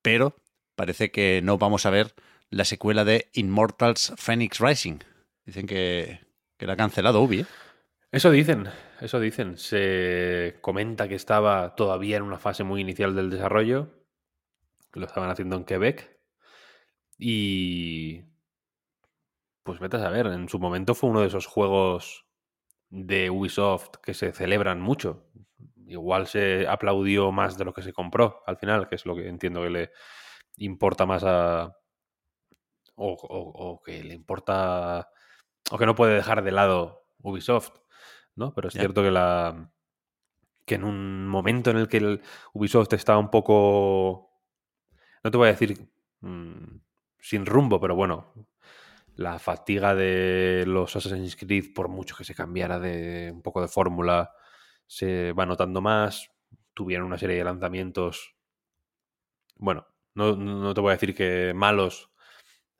pero 0.00 0.34
parece 0.74 1.10
que 1.10 1.42
no 1.44 1.58
vamos 1.58 1.84
a 1.84 1.90
ver 1.90 2.14
la 2.50 2.64
secuela 2.64 3.04
de 3.04 3.30
Immortals 3.32 4.14
Phoenix 4.16 4.60
Rising. 4.60 4.98
Dicen 5.44 5.66
que, 5.66 6.20
que 6.56 6.66
la 6.66 6.74
ha 6.74 6.76
cancelado 6.76 7.22
Ubi. 7.22 7.40
¿eh? 7.40 7.46
Eso 8.14 8.30
dicen, 8.30 8.68
eso 9.00 9.18
dicen. 9.18 9.58
Se 9.58 10.58
comenta 10.60 11.08
que 11.08 11.16
estaba 11.16 11.74
todavía 11.74 12.16
en 12.16 12.22
una 12.22 12.38
fase 12.38 12.62
muy 12.62 12.80
inicial 12.80 13.14
del 13.16 13.28
desarrollo. 13.28 13.90
Lo 14.92 15.06
estaban 15.06 15.30
haciendo 15.30 15.56
en 15.56 15.64
Quebec. 15.64 16.16
Y. 17.18 18.22
Pues 19.64 19.80
vete 19.80 19.96
a 19.96 20.00
saber, 20.00 20.26
en 20.26 20.48
su 20.48 20.58
momento 20.58 20.94
fue 20.94 21.10
uno 21.10 21.22
de 21.22 21.26
esos 21.26 21.46
juegos 21.46 22.26
de 22.90 23.30
Ubisoft 23.30 23.96
que 24.02 24.14
se 24.14 24.30
celebran 24.30 24.80
mucho. 24.80 25.26
Igual 25.88 26.26
se 26.28 26.68
aplaudió 26.68 27.32
más 27.32 27.58
de 27.58 27.64
lo 27.64 27.72
que 27.72 27.82
se 27.82 27.92
compró 27.92 28.42
al 28.46 28.58
final, 28.58 28.88
que 28.88 28.94
es 28.94 29.06
lo 29.06 29.16
que 29.16 29.26
entiendo 29.26 29.62
que 29.62 29.70
le 29.70 29.90
importa 30.58 31.04
más 31.04 31.24
a. 31.24 31.76
o 32.96 33.82
que 33.84 34.04
le 34.04 34.14
importa 34.14 35.08
o 35.70 35.78
que 35.78 35.86
no 35.86 35.94
puede 35.94 36.14
dejar 36.14 36.42
de 36.42 36.52
lado 36.52 37.06
Ubisoft, 37.22 37.72
¿no? 38.34 38.54
Pero 38.54 38.68
es 38.68 38.74
cierto 38.74 39.02
que 39.02 39.10
la 39.10 39.70
que 40.64 40.76
en 40.76 40.84
un 40.84 41.26
momento 41.28 41.70
en 41.70 41.76
el 41.76 41.88
que 41.88 41.98
el 41.98 42.22
Ubisoft 42.52 42.92
estaba 42.94 43.18
un 43.18 43.30
poco, 43.30 44.30
no 45.22 45.30
te 45.30 45.36
voy 45.36 45.48
a 45.48 45.52
decir 45.52 45.90
mm, 46.20 46.80
sin 47.18 47.46
rumbo, 47.46 47.80
pero 47.80 47.94
bueno, 47.94 48.32
la 49.16 49.38
fatiga 49.38 49.94
de 49.94 50.64
los 50.66 50.96
Assassin's 50.96 51.36
Creed, 51.36 51.74
por 51.74 51.88
mucho 51.88 52.16
que 52.16 52.24
se 52.24 52.34
cambiara 52.34 52.78
de 52.78 53.30
un 53.32 53.42
poco 53.42 53.60
de 53.60 53.68
fórmula, 53.68 54.32
se 54.86 55.32
va 55.32 55.46
notando 55.46 55.80
más. 55.80 56.30
Tuvieron 56.72 57.06
una 57.06 57.18
serie 57.18 57.36
de 57.36 57.44
lanzamientos, 57.44 58.34
bueno, 59.56 59.86
no, 60.14 60.34
no 60.36 60.74
te 60.74 60.80
voy 60.80 60.90
a 60.90 60.94
decir 60.94 61.14
que 61.14 61.52
malos, 61.54 62.10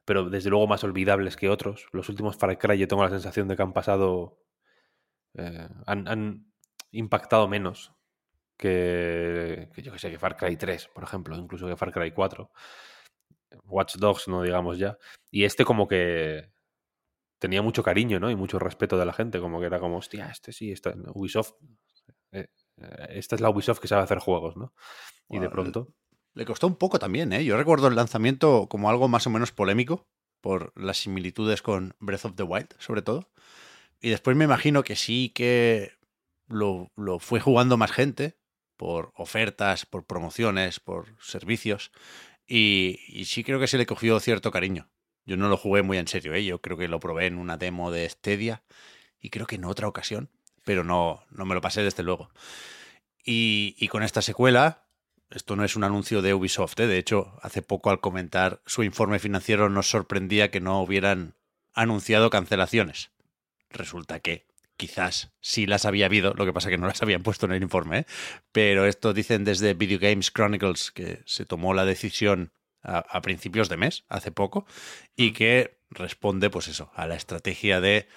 pero 0.04 0.28
desde 0.28 0.50
luego 0.50 0.66
más 0.66 0.84
olvidables 0.84 1.37
que 1.37 1.49
otros. 1.49 1.87
Los 1.92 2.08
últimos 2.08 2.37
Far 2.37 2.58
Cry 2.58 2.78
yo 2.78 2.88
tengo 2.88 3.02
la 3.02 3.11
sensación 3.11 3.49
de 3.49 3.56
que 3.56 3.62
han 3.62 3.73
pasado, 3.73 4.38
eh, 5.34 5.68
han, 5.87 6.52
impactado 6.90 7.49
menos 7.49 7.92
que, 8.56 9.68
yo 9.76 9.92
que 9.92 9.99
sé, 9.99 10.11
que 10.11 10.18
Far 10.18 10.37
Cry 10.37 10.56
3, 10.56 10.88
por 10.94 11.04
ejemplo, 11.04 11.37
incluso 11.37 11.66
que 11.66 11.76
Far 11.76 11.92
Cry 11.92 12.12
4. 12.12 12.50
Watch 13.64 13.96
Dogs, 13.96 14.28
no 14.28 14.42
digamos 14.42 14.78
ya. 14.78 14.99
Y 15.30 15.44
este 15.44 15.64
como 15.64 15.88
que 15.88 16.50
tenía 17.38 17.62
mucho 17.62 17.82
cariño, 17.82 18.20
¿no? 18.20 18.30
Y 18.30 18.37
mucho 18.37 18.58
respeto 18.58 18.99
de 18.99 19.06
la 19.06 19.12
gente, 19.12 19.40
como 19.40 19.61
que 19.61 19.66
era 19.66 19.78
como, 19.78 19.99
hostia, 19.99 20.28
este 20.28 20.52
sí, 20.52 20.73
está 20.73 20.94
Ubisoft. 21.14 21.54
Eh, 22.32 22.49
eh, 22.76 23.06
esta 23.11 23.34
es 23.37 23.40
la 23.40 23.50
Ubisoft 23.50 23.80
que 23.80 23.88
sabe 23.88 24.02
hacer 24.02 24.18
juegos, 24.18 24.56
¿no? 24.56 24.75
Y 25.28 25.38
de 25.38 25.50
pronto... 25.50 25.94
Le 26.35 26.45
costó 26.45 26.67
un 26.67 26.76
poco 26.76 26.99
también, 26.99 27.33
¿eh? 27.33 27.45
Yo 27.45 27.57
recuerdo 27.57 27.88
el 27.88 27.95
lanzamiento 27.95 28.69
como 28.69 28.91
algo 28.91 29.09
más 29.09 29.26
o 29.26 29.31
menos 29.31 29.53
polémico, 29.53 30.07
por 30.41 30.73
las 30.76 30.99
similitudes 30.99 31.62
con 31.62 31.95
Breath 32.00 32.26
of 32.26 32.35
the 32.35 32.43
Wild, 32.43 32.69
sobre 32.79 33.00
todo. 33.00 33.31
Y 34.00 34.11
después 34.11 34.37
me 34.37 34.45
imagino 34.45 34.85
que 34.85 34.97
sí 34.97 35.31
que 35.35 35.93
lo, 36.49 36.91
fue 37.21 37.41
jugando 37.41 37.79
más 37.79 37.93
gente, 37.93 38.37
por 38.76 39.12
ofertas, 39.17 39.87
por 39.87 40.05
promociones, 40.05 40.81
por 40.81 41.17
servicios. 41.23 41.93
Y, 42.47 43.25
sí 43.25 43.45
creo 43.45 43.59
que 43.59 43.67
se 43.67 43.79
le 43.79 43.87
cogió 43.87 44.21
cierto 44.21 44.50
cariño. 44.50 44.91
Yo 45.25 45.38
no 45.38 45.49
lo 45.49 45.57
jugué 45.57 45.83
muy 45.83 45.97
en 45.97 46.09
serio, 46.09 46.35
¿eh? 46.35 46.45
yo 46.45 46.61
creo 46.61 46.76
que 46.76 46.88
lo 46.88 47.00
probé 47.00 47.26
en 47.26 47.38
una 47.38 47.57
demo 47.57 47.91
de 47.91 48.07
Stadia 48.07 48.62
y 49.19 49.31
creo 49.31 49.47
que 49.47 49.55
en 49.55 49.64
otra 49.64 49.88
ocasión, 49.88 50.31
pero 50.64 50.85
no, 50.85 51.25
no 51.31 51.47
me 51.47 51.55
lo 51.55 51.62
pasé 51.62 51.83
desde 51.83 52.03
luego. 52.03 52.29
Y, 53.25 53.75
y 53.79 53.88
con 53.88 54.03
esta 54.03 54.21
secuela, 54.21 54.84
esto 55.35 55.57
no 55.57 55.64
es 55.64 55.76
un 55.76 55.85
anuncio 55.85 56.23
de 56.23 56.33
Ubisoft, 56.33 56.79
¿eh? 56.79 56.87
de 56.87 56.99
hecho, 56.99 57.37
hace 57.43 57.61
poco 57.61 57.91
al 57.91 58.00
comentar 58.00 58.62
su 58.67 58.83
informe 58.83 59.19
financiero 59.19 59.69
nos 59.69 59.91
sorprendía 59.91 60.50
que 60.50 60.61
no 60.61 60.81
hubieran 60.81 61.35
anunciado 61.73 62.31
cancelaciones. 62.31 63.11
Resulta 63.71 64.21
que 64.21 64.47
quizás 64.76 65.33
sí 65.41 65.67
las 65.67 65.87
había 65.87 66.07
habido, 66.07 66.35
lo 66.35 66.47
que 66.47 66.53
pasa 66.53 66.71
que 66.71 66.79
no 66.79 66.87
las 66.87 67.03
habían 67.03 67.23
puesto 67.23 67.47
en 67.47 67.53
el 67.53 67.62
informe, 67.62 68.00
¿eh? 68.00 68.07
pero 68.53 68.87
esto 68.87 69.12
dicen 69.12 69.45
desde 69.45 69.75
Video 69.75 69.99
Games 69.99 70.31
Chronicles 70.33 70.93
que 70.93 71.23
se 71.26 71.45
tomó 71.45 71.75
la 71.75 71.85
decisión 71.85 72.53
a, 72.83 72.99
a, 72.99 73.21
principios 73.21 73.69
de 73.69 73.76
mes, 73.76 74.05
hace 74.09 74.31
poco, 74.31 74.67
y 75.17 75.33
que 75.33 75.79
responde, 75.91 76.50
pues 76.50 76.69
eso, 76.69 76.93
a 76.95 77.07
la 77.07 77.17
estrategia 77.17 77.81
de 77.81 78.09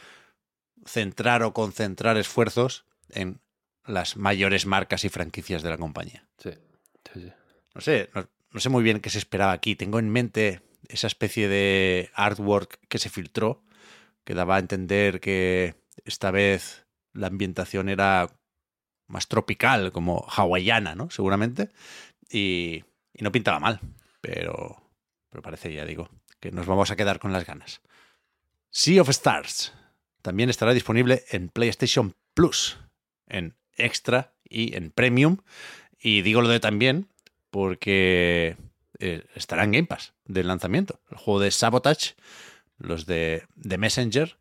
centrar 0.86 1.42
o 1.44 1.54
concentrar 1.54 2.18
esfuerzos 2.18 2.86
en 3.10 3.40
las 3.86 4.18
mayores 4.18 4.66
marcas 4.66 5.06
y 5.06 5.10
franquicias 5.10 5.64
de 5.64 5.70
la 5.70 5.78
compañía. 5.78 6.28
Sí. 6.38 6.52
No 7.74 7.82
sé, 7.82 8.10
no, 8.14 8.60
sé 8.60 8.70
muy 8.70 8.84
bien 8.84 9.00
qué 9.00 9.10
se 9.10 9.18
esperaba 9.18 9.52
aquí. 9.52 9.76
Tengo 9.76 10.00
en 10.00 10.10
mente 10.10 10.62
esa 10.88 11.08
especie 11.08 11.48
de 11.48 12.10
artwork 12.14 12.80
que 12.88 13.00
se 13.00 13.10
filtró, 13.10 13.64
que 14.24 14.34
daba 14.34 14.56
a 14.56 14.60
entender 14.60 15.20
que 15.20 15.76
esta 16.06 16.32
vez 16.32 16.86
la 17.14 17.28
ambientación 17.28 17.90
era 17.90 18.30
más 19.08 19.28
tropical, 19.28 19.92
como 19.92 20.26
hawaiana, 20.28 20.96
¿no? 20.96 21.10
Seguramente. 21.10 21.70
Y, 22.30 22.84
y 23.14 23.24
no 23.24 23.32
pintaba 23.32 23.60
mal, 23.60 23.80
pero, 24.22 24.82
pero 25.30 25.42
parece, 25.42 25.74
ya 25.74 25.86
digo, 25.86 26.10
que 26.40 26.52
nos 26.52 26.66
vamos 26.66 26.92
a 26.92 26.96
quedar 26.96 27.20
con 27.20 27.32
las 27.34 27.46
ganas. 27.46 27.82
Sea 28.70 29.02
of 29.02 29.10
Stars 29.10 29.74
también 30.22 30.50
estará 30.50 30.74
disponible 30.74 31.24
en 31.30 31.48
PlayStation 31.48 32.14
Plus, 32.34 32.78
en 33.28 33.56
Extra 33.78 34.34
y 34.44 34.76
en 34.76 34.92
Premium. 34.92 35.38
Y 36.00 36.22
digo 36.22 36.42
lo 36.42 36.50
de 36.50 36.60
también 36.60 37.08
porque 37.50 38.58
eh, 39.00 39.26
estará 39.36 39.64
en 39.64 39.72
Game 39.72 39.88
Pass 39.88 40.14
del 40.26 40.48
lanzamiento. 40.48 41.00
El 41.10 41.18
juego 41.18 41.40
de 41.40 41.52
Sabotage, 41.52 42.16
los 42.78 43.06
de, 43.06 43.48
Messenger. 43.56 44.38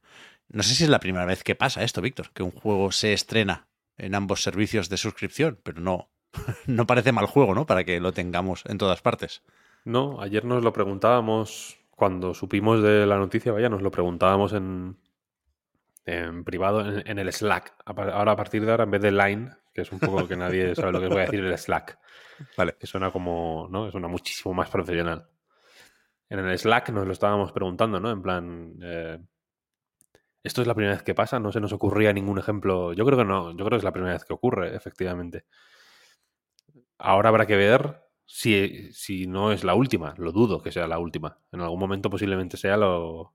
No 0.49 0.63
sé 0.63 0.75
si 0.75 0.85
es 0.85 0.91
la 0.91 1.01
primera 1.01 1.25
vez 1.25 1.43
que 1.43 1.55
pasa 1.55 1.83
esto, 1.83 2.03
Víctor, 2.03 2.31
que 2.33 2.43
un 2.43 2.53
juego 2.53 2.93
se 2.93 3.13
estrena 3.13 3.67
en 3.99 4.15
ambos 4.15 4.43
servicios 4.43 4.89
de 4.89 4.97
suscripción, 4.97 5.59
pero 5.63 5.81
no, 5.81 6.09
no 6.67 6.87
parece 6.87 7.13
mal 7.13 7.27
juego, 7.27 7.55
¿no? 7.55 7.67
Para 7.67 7.85
que 7.85 8.01
lo 8.01 8.13
tengamos 8.13 8.63
en 8.67 8.79
todas 8.79 9.01
partes. 9.01 9.43
No, 9.85 10.21
ayer 10.21 10.45
nos 10.45 10.63
lo 10.63 10.73
preguntábamos, 10.73 11.79
cuando 11.91 12.35
supimos 12.35 12.83
de 12.83 13.07
la 13.07 13.19
noticia, 13.19 13.53
vaya, 13.53 13.69
nos 13.69 13.83
lo 13.83 13.91
preguntábamos 13.91 14.53
en, 14.53 14.97
en 16.07 16.45
privado, 16.45 16.81
en, 16.81 17.03
en 17.07 17.19
el 17.19 17.33
Slack. 17.33 17.75
Ahora, 17.85 18.33
a 18.33 18.37
partir 18.37 18.65
de 18.65 18.71
ahora, 18.71 18.85
en 18.85 18.91
vez 18.93 19.03
de 19.03 19.11
Line, 19.11 19.51
que 19.75 19.83
es 19.83 19.93
un 19.93 19.99
poco 19.99 20.27
que 20.27 20.37
nadie 20.37 20.75
sabe 20.75 20.93
lo 20.93 21.01
que 21.01 21.09
voy 21.09 21.19
a 21.19 21.25
decir 21.25 21.45
el 21.45 21.59
Slack. 21.59 21.99
Vale. 22.57 22.77
Que 22.79 22.87
suena 22.87 23.11
como, 23.11 23.69
¿no? 23.71 23.89
Es 23.89 23.95
una 23.95 24.09
muchísimo 24.09 24.55
más 24.55 24.71
profesional. 24.71 25.29
En 26.29 26.39
el 26.39 26.59
Slack 26.59 26.91
nos 26.91 27.07
lo 27.07 27.13
estábamos 27.13 27.53
preguntando, 27.53 28.01
¿no? 28.01 28.11
En 28.11 28.23
plan, 28.23 28.75
eh, 28.83 29.19
¿esto 30.43 30.63
es 30.63 30.69
la 30.69 30.75
primera 30.75 30.95
vez 30.95 31.03
que 31.03 31.15
pasa? 31.15 31.41
No 31.41 31.53
se 31.53 31.61
nos 31.61 31.73
ocurría 31.73 32.13
ningún 32.13 32.39
ejemplo. 32.39 32.93
Yo 32.93 33.05
creo 33.05 33.19
que 33.19 33.25
no, 33.25 33.51
yo 33.51 33.65
creo 33.65 33.71
que 33.71 33.77
es 33.77 33.85
la 33.85 33.93
primera 33.93 34.15
vez 34.15 34.25
que 34.25 34.33
ocurre, 34.33 34.75
efectivamente. 34.75 35.45
Ahora 36.99 37.29
habrá 37.29 37.47
que 37.47 37.57
ver 37.57 38.01
si, 38.25 38.93
si 38.93 39.27
no 39.27 39.53
es 39.53 39.65
la 39.65 39.75
última. 39.75 40.15
Lo 40.19 40.33
dudo 40.33 40.63
que 40.63 40.73
sea 40.73 40.87
la 40.87 40.99
última. 40.99 41.39
En 41.53 41.61
algún 41.61 41.81
momento 41.81 42.11
posiblemente 42.11 42.57
sea 42.57 42.77
lo, 42.77 43.35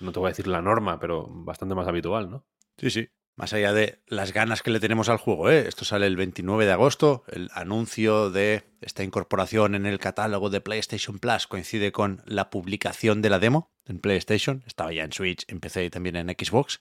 no 0.00 0.12
te 0.12 0.18
voy 0.18 0.28
a 0.28 0.30
decir 0.30 0.46
la 0.46 0.62
norma, 0.62 0.98
pero 0.98 1.26
bastante 1.28 1.74
más 1.74 1.88
habitual, 1.88 2.30
¿no? 2.30 2.46
Sí, 2.76 2.90
sí. 2.90 3.08
Más 3.36 3.52
allá 3.54 3.72
de 3.72 4.02
las 4.06 4.32
ganas 4.32 4.62
que 4.62 4.70
le 4.70 4.80
tenemos 4.80 5.08
al 5.08 5.16
juego, 5.16 5.50
¿eh? 5.50 5.66
Esto 5.66 5.84
sale 5.84 6.06
el 6.06 6.16
29 6.16 6.66
de 6.66 6.72
agosto. 6.72 7.24
El 7.28 7.48
anuncio 7.54 8.30
de 8.30 8.64
esta 8.82 9.02
incorporación 9.02 9.74
en 9.74 9.86
el 9.86 9.98
catálogo 9.98 10.50
de 10.50 10.60
PlayStation 10.60 11.18
Plus 11.18 11.46
coincide 11.46 11.90
con 11.90 12.22
la 12.26 12.50
publicación 12.50 13.22
de 13.22 13.30
la 13.30 13.38
demo 13.38 13.72
en 13.86 13.98
PlayStation. 13.98 14.62
Estaba 14.66 14.92
ya 14.92 15.04
en 15.04 15.12
Switch, 15.12 15.44
en 15.48 15.60
PC 15.60 15.86
y 15.86 15.90
también 15.90 16.16
en 16.16 16.28
Xbox. 16.28 16.80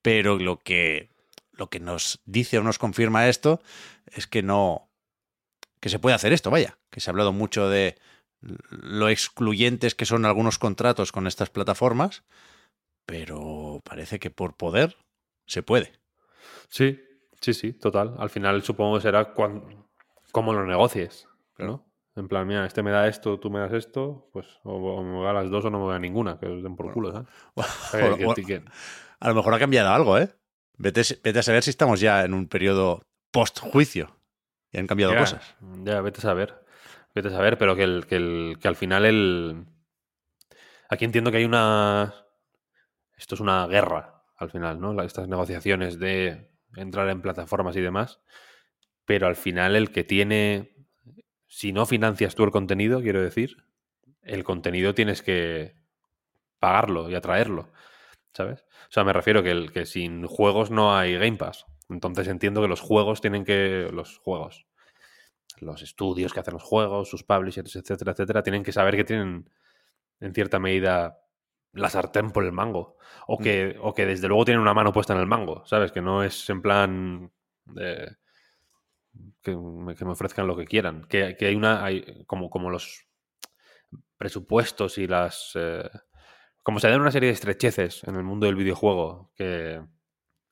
Pero 0.00 0.38
lo 0.38 0.58
que, 0.58 1.10
lo 1.50 1.70
que 1.70 1.80
nos 1.80 2.20
dice 2.24 2.58
o 2.58 2.62
nos 2.62 2.78
confirma 2.78 3.28
esto 3.28 3.60
es 4.06 4.28
que 4.28 4.44
no. 4.44 4.88
que 5.80 5.88
se 5.88 5.98
puede 5.98 6.14
hacer 6.14 6.32
esto, 6.32 6.50
vaya. 6.50 6.78
Que 6.90 7.00
se 7.00 7.10
ha 7.10 7.12
hablado 7.12 7.32
mucho 7.32 7.68
de 7.68 7.96
lo 8.40 9.08
excluyentes 9.08 9.94
que 9.94 10.06
son 10.06 10.24
algunos 10.24 10.58
contratos 10.58 11.10
con 11.10 11.26
estas 11.26 11.50
plataformas. 11.50 12.22
Pero 13.06 13.80
parece 13.84 14.18
que 14.18 14.30
por 14.30 14.56
poder 14.56 14.96
se 15.46 15.62
puede. 15.62 15.92
Sí, 16.68 17.00
sí, 17.40 17.54
sí, 17.54 17.72
total. 17.72 18.16
Al 18.18 18.30
final 18.30 18.62
supongo 18.62 18.96
que 18.96 19.02
será 19.02 19.32
cuando, 19.32 19.88
cómo 20.32 20.52
lo 20.52 20.66
negocies, 20.66 21.28
¿no? 21.58 21.86
En 22.16 22.28
plan, 22.28 22.46
mira, 22.46 22.64
este 22.64 22.82
me 22.82 22.90
da 22.90 23.08
esto, 23.08 23.38
tú 23.38 23.50
me 23.50 23.60
das 23.60 23.72
esto, 23.74 24.30
pues 24.32 24.46
o, 24.64 25.02
me 25.02 25.22
da 25.22 25.34
las 25.34 25.50
dos 25.50 25.66
o 25.66 25.70
no 25.70 25.86
me 25.86 25.92
da 25.92 25.98
ninguna, 25.98 26.38
que 26.38 26.46
os 26.46 26.62
den 26.62 26.74
por 26.74 26.92
culo, 26.92 27.12
¿sabes? 27.12 27.28
a 29.20 29.28
lo 29.28 29.34
mejor 29.34 29.54
ha 29.54 29.58
cambiado 29.58 29.90
algo, 29.90 30.18
¿eh? 30.18 30.30
Vete, 30.78 31.02
vete, 31.22 31.38
a 31.38 31.42
saber 31.42 31.62
si 31.62 31.70
estamos 31.70 32.00
ya 32.00 32.24
en 32.24 32.34
un 32.34 32.48
periodo 32.48 33.02
post-juicio 33.30 34.16
y 34.72 34.78
han 34.78 34.86
cambiado 34.86 35.14
cosas. 35.14 35.56
Ya, 35.84 36.00
vete 36.00 36.18
a 36.18 36.22
saber. 36.22 36.54
Vete 37.14 37.28
a 37.28 37.32
saber, 37.32 37.58
pero 37.58 37.76
que, 37.76 37.84
el, 37.84 38.06
que, 38.06 38.16
el, 38.16 38.58
que 38.60 38.68
al 38.68 38.76
final 38.76 39.06
el... 39.06 39.64
Aquí 40.88 41.04
entiendo 41.04 41.30
que 41.30 41.38
hay 41.38 41.44
una... 41.44 42.14
Esto 43.16 43.34
es 43.34 43.40
una 43.40 43.66
guerra 43.66 44.24
al 44.36 44.50
final, 44.50 44.80
¿no? 44.80 45.00
Estas 45.02 45.28
negociaciones 45.28 45.98
de 45.98 46.50
entrar 46.76 47.08
en 47.08 47.22
plataformas 47.22 47.76
y 47.76 47.80
demás. 47.80 48.20
Pero 49.04 49.26
al 49.26 49.36
final 49.36 49.76
el 49.76 49.90
que 49.90 50.04
tiene, 50.04 50.74
si 51.46 51.72
no 51.72 51.86
financias 51.86 52.34
tú 52.34 52.44
el 52.44 52.50
contenido, 52.50 53.00
quiero 53.00 53.22
decir, 53.22 53.64
el 54.22 54.44
contenido 54.44 54.94
tienes 54.94 55.22
que 55.22 55.76
pagarlo 56.58 57.08
y 57.08 57.14
atraerlo, 57.14 57.70
¿sabes? 58.32 58.64
O 58.88 58.90
sea, 58.90 59.04
me 59.04 59.12
refiero 59.12 59.42
que, 59.42 59.50
el, 59.50 59.72
que 59.72 59.86
sin 59.86 60.26
juegos 60.26 60.70
no 60.70 60.96
hay 60.96 61.16
Game 61.16 61.36
Pass. 61.36 61.66
Entonces 61.88 62.26
entiendo 62.28 62.60
que 62.60 62.68
los 62.68 62.80
juegos 62.80 63.20
tienen 63.20 63.44
que, 63.44 63.88
los 63.92 64.18
juegos, 64.18 64.66
los 65.60 65.82
estudios 65.82 66.32
que 66.32 66.40
hacen 66.40 66.54
los 66.54 66.64
juegos, 66.64 67.08
sus 67.08 67.22
publishers, 67.22 67.76
etcétera, 67.76 68.12
etcétera, 68.12 68.42
tienen 68.42 68.64
que 68.64 68.72
saber 68.72 68.96
que 68.96 69.04
tienen 69.04 69.48
en 70.20 70.34
cierta 70.34 70.58
medida 70.58 71.20
la 71.76 71.90
sartén 71.90 72.30
por 72.30 72.44
el 72.44 72.52
mango. 72.52 72.96
O 73.26 73.38
mm. 73.38 73.42
que, 73.42 73.76
o 73.80 73.94
que 73.94 74.06
desde 74.06 74.28
luego 74.28 74.44
tienen 74.44 74.60
una 74.60 74.74
mano 74.74 74.92
puesta 74.92 75.12
en 75.14 75.20
el 75.20 75.26
mango, 75.26 75.64
¿sabes? 75.66 75.92
Que 75.92 76.00
no 76.00 76.22
es 76.22 76.48
en 76.50 76.62
plan 76.62 77.32
de, 77.64 78.16
que, 79.42 79.56
me, 79.56 79.92
ofrezcan 80.10 80.46
lo 80.46 80.56
que 80.56 80.66
quieran. 80.66 81.06
Que, 81.08 81.36
hay 81.40 81.54
una. 81.54 81.84
Hay, 81.84 82.24
como, 82.26 82.50
como 82.50 82.70
los 82.70 83.06
presupuestos 84.16 84.98
y 84.98 85.06
las. 85.06 85.52
Eh, 85.54 85.88
como 86.62 86.80
se 86.80 86.88
dan 86.88 87.00
una 87.00 87.12
serie 87.12 87.28
de 87.28 87.34
estrecheces 87.34 88.02
en 88.04 88.16
el 88.16 88.24
mundo 88.24 88.46
del 88.46 88.56
videojuego 88.56 89.30
que, 89.36 89.80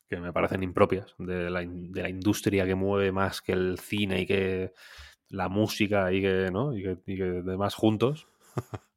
que 0.08 0.18
me 0.18 0.32
parecen 0.32 0.62
impropias 0.62 1.14
de 1.18 1.50
la, 1.50 1.60
de 1.66 2.02
la, 2.02 2.08
industria 2.08 2.66
que 2.66 2.76
mueve 2.76 3.10
más 3.10 3.42
que 3.42 3.52
el 3.52 3.80
cine 3.80 4.20
y 4.20 4.26
que 4.26 4.72
la 5.28 5.48
música 5.48 6.12
y 6.12 6.22
que, 6.22 6.50
¿no? 6.52 6.76
y 6.76 6.84
que, 6.84 6.98
y 7.06 7.16
que 7.16 7.24
demás 7.24 7.74
juntos. 7.74 8.28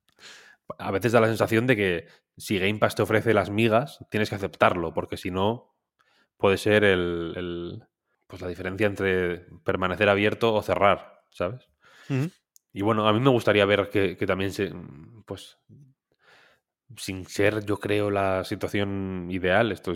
a 0.77 0.91
veces 0.91 1.11
da 1.11 1.21
la 1.21 1.27
sensación 1.27 1.67
de 1.67 1.75
que 1.75 2.07
si 2.37 2.59
Game 2.59 2.79
Pass 2.79 2.95
te 2.95 3.01
ofrece 3.01 3.33
las 3.33 3.49
migas, 3.49 3.99
tienes 4.09 4.29
que 4.29 4.35
aceptarlo, 4.35 4.93
porque 4.93 5.17
si 5.17 5.31
no, 5.31 5.75
puede 6.37 6.57
ser 6.57 6.83
el, 6.83 7.83
pues 8.27 8.41
la 8.41 8.47
diferencia 8.47 8.87
entre 8.87 9.45
permanecer 9.63 10.09
abierto 10.09 10.53
o 10.53 10.61
cerrar, 10.61 11.23
¿sabes? 11.29 11.67
Y 12.73 12.81
bueno, 12.81 13.07
a 13.07 13.13
mí 13.13 13.19
me 13.19 13.29
gustaría 13.29 13.65
ver 13.65 13.89
que, 13.89 14.15
también 14.27 14.51
se, 14.51 14.73
pues, 15.25 15.57
sin 16.95 17.25
ser, 17.25 17.65
yo 17.65 17.79
creo, 17.79 18.11
la 18.11 18.43
situación 18.43 19.27
ideal, 19.31 19.71
esto 19.71 19.93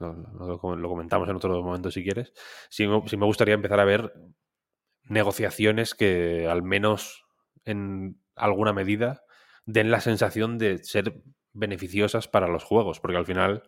lo, 0.00 0.58
comentamos 0.58 1.28
en 1.28 1.36
otro 1.36 1.62
momento 1.62 1.90
si 1.90 2.02
quieres, 2.02 2.32
sí, 2.68 2.86
sí 3.06 3.16
me 3.16 3.26
gustaría 3.26 3.54
empezar 3.54 3.80
a 3.80 3.84
ver 3.84 4.12
negociaciones 5.04 5.94
que 5.94 6.48
al 6.48 6.62
menos 6.62 7.24
en 7.64 8.20
alguna 8.34 8.72
medida 8.72 9.24
den 9.66 9.90
la 9.90 10.00
sensación 10.00 10.58
de 10.58 10.78
ser 10.78 11.22
beneficiosas 11.52 12.28
para 12.28 12.48
los 12.48 12.64
juegos, 12.64 13.00
porque 13.00 13.16
al 13.16 13.26
final, 13.26 13.62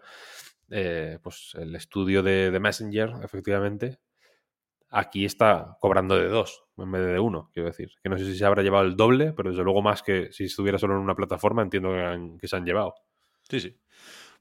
eh, 0.70 1.18
pues 1.22 1.52
el 1.54 1.74
estudio 1.74 2.22
de, 2.22 2.58
Messenger, 2.60 3.12
efectivamente, 3.22 3.98
aquí 4.90 5.24
está 5.24 5.76
cobrando 5.80 6.16
de 6.16 6.28
dos 6.28 6.64
en 6.76 6.92
vez 6.92 7.06
de 7.06 7.18
uno, 7.18 7.50
quiero 7.54 7.68
decir. 7.68 7.92
Que 8.02 8.08
no 8.08 8.18
sé 8.18 8.24
si 8.26 8.36
se 8.36 8.44
habrá 8.44 8.62
llevado 8.62 8.84
el 8.84 8.96
doble, 8.96 9.32
pero 9.32 9.50
desde 9.50 9.64
luego 9.64 9.82
más 9.82 10.02
que 10.02 10.30
si 10.32 10.44
estuviera 10.44 10.78
solo 10.78 10.94
en 10.94 11.00
una 11.00 11.14
plataforma, 11.14 11.62
entiendo 11.62 11.92
que, 12.38 12.48
se 12.48 12.56
han 12.56 12.66
llevado. 12.66 12.94
Sí, 13.48 13.60
sí. 13.60 13.78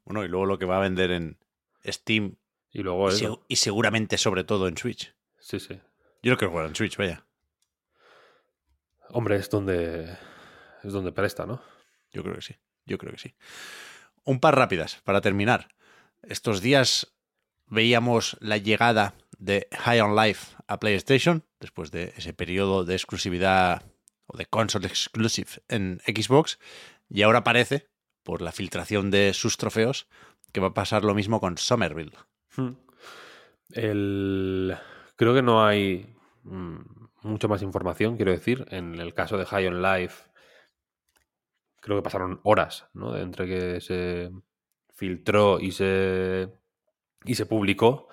Bueno, 0.04 0.24
y 0.24 0.28
luego 0.28 0.46
lo 0.46 0.58
que 0.58 0.66
va 0.66 0.78
a 0.78 0.82
vender 0.82 1.12
en 1.12 1.38
Steam 1.86 2.36
y 2.72 2.84
luego 2.84 3.10
y, 3.48 3.56
seguramente 3.56 4.18
sobre 4.18 4.44
todo 4.44 4.68
en 4.68 4.78
Switch. 4.78 5.16
Sí, 5.40 5.60
sí. 5.60 5.80
Yo 6.22 6.32
no 6.32 6.38
quiero 6.38 6.52
jugar 6.52 6.68
en 6.68 6.76
Switch, 6.76 6.98
vaya. 6.98 7.26
Hombre, 9.10 9.38
es 9.38 9.50
donde 9.50 10.18
es 10.86 10.94
donde 10.94 11.12
presta, 11.12 11.46
¿no? 11.46 11.62
Yo 12.12 12.24
creo 12.24 12.36
que 12.36 12.42
sí, 12.42 12.56
yo 12.86 12.98
creo 12.98 13.12
que 13.12 13.20
sí. 13.20 13.36
Un 14.24 14.40
par 14.40 14.56
rápidas 14.56 15.02
para 15.04 15.22
terminar. 15.22 15.70
Estos 16.24 16.62
días 16.62 17.14
veíamos 17.68 18.38
la 18.40 18.58
llegada 18.58 19.16
de 19.38 19.68
High 19.72 20.02
on 20.02 20.16
Life 20.16 20.56
a 20.68 20.80
PlayStation, 20.80 21.44
después 21.60 21.92
de 21.92 22.14
ese 22.18 22.34
periodo 22.34 22.86
de 22.86 22.96
exclusividad 22.96 23.84
o 24.28 24.38
de 24.38 24.46
console 24.46 24.88
exclusive 24.88 25.50
en 25.68 26.02
Xbox, 26.06 26.60
y 27.10 27.22
ahora 27.22 27.44
parece, 27.44 27.88
por 28.24 28.42
la 28.42 28.52
filtración 28.52 29.12
de 29.12 29.34
sus 29.34 29.58
trofeos, 29.58 30.08
que 30.52 30.62
va 30.62 30.68
a 30.68 30.74
pasar 30.74 31.04
lo 31.04 31.14
mismo 31.14 31.40
con 31.40 31.58
Somerville. 31.58 32.14
Hmm. 32.56 32.76
El... 33.72 34.78
Creo 35.16 35.34
que 35.34 35.42
no 35.42 35.66
hay 35.66 36.16
mm, 36.44 36.78
mucho 37.24 37.48
más 37.48 37.62
información, 37.62 38.16
quiero 38.16 38.32
decir. 38.32 38.66
En 38.70 38.96
el 38.96 39.14
caso 39.14 39.38
de 39.38 39.46
High 39.46 39.68
on 39.68 39.82
Life 39.82 40.24
creo 41.86 41.98
que 41.98 42.04
pasaron 42.04 42.40
horas, 42.44 42.90
¿no? 42.96 43.16
Entre 43.16 43.46
que 43.46 43.80
se 43.80 44.32
filtró 44.96 45.60
y 45.60 45.72
se, 45.72 46.52
y 47.24 47.36
se 47.36 47.46
publicó. 47.46 48.08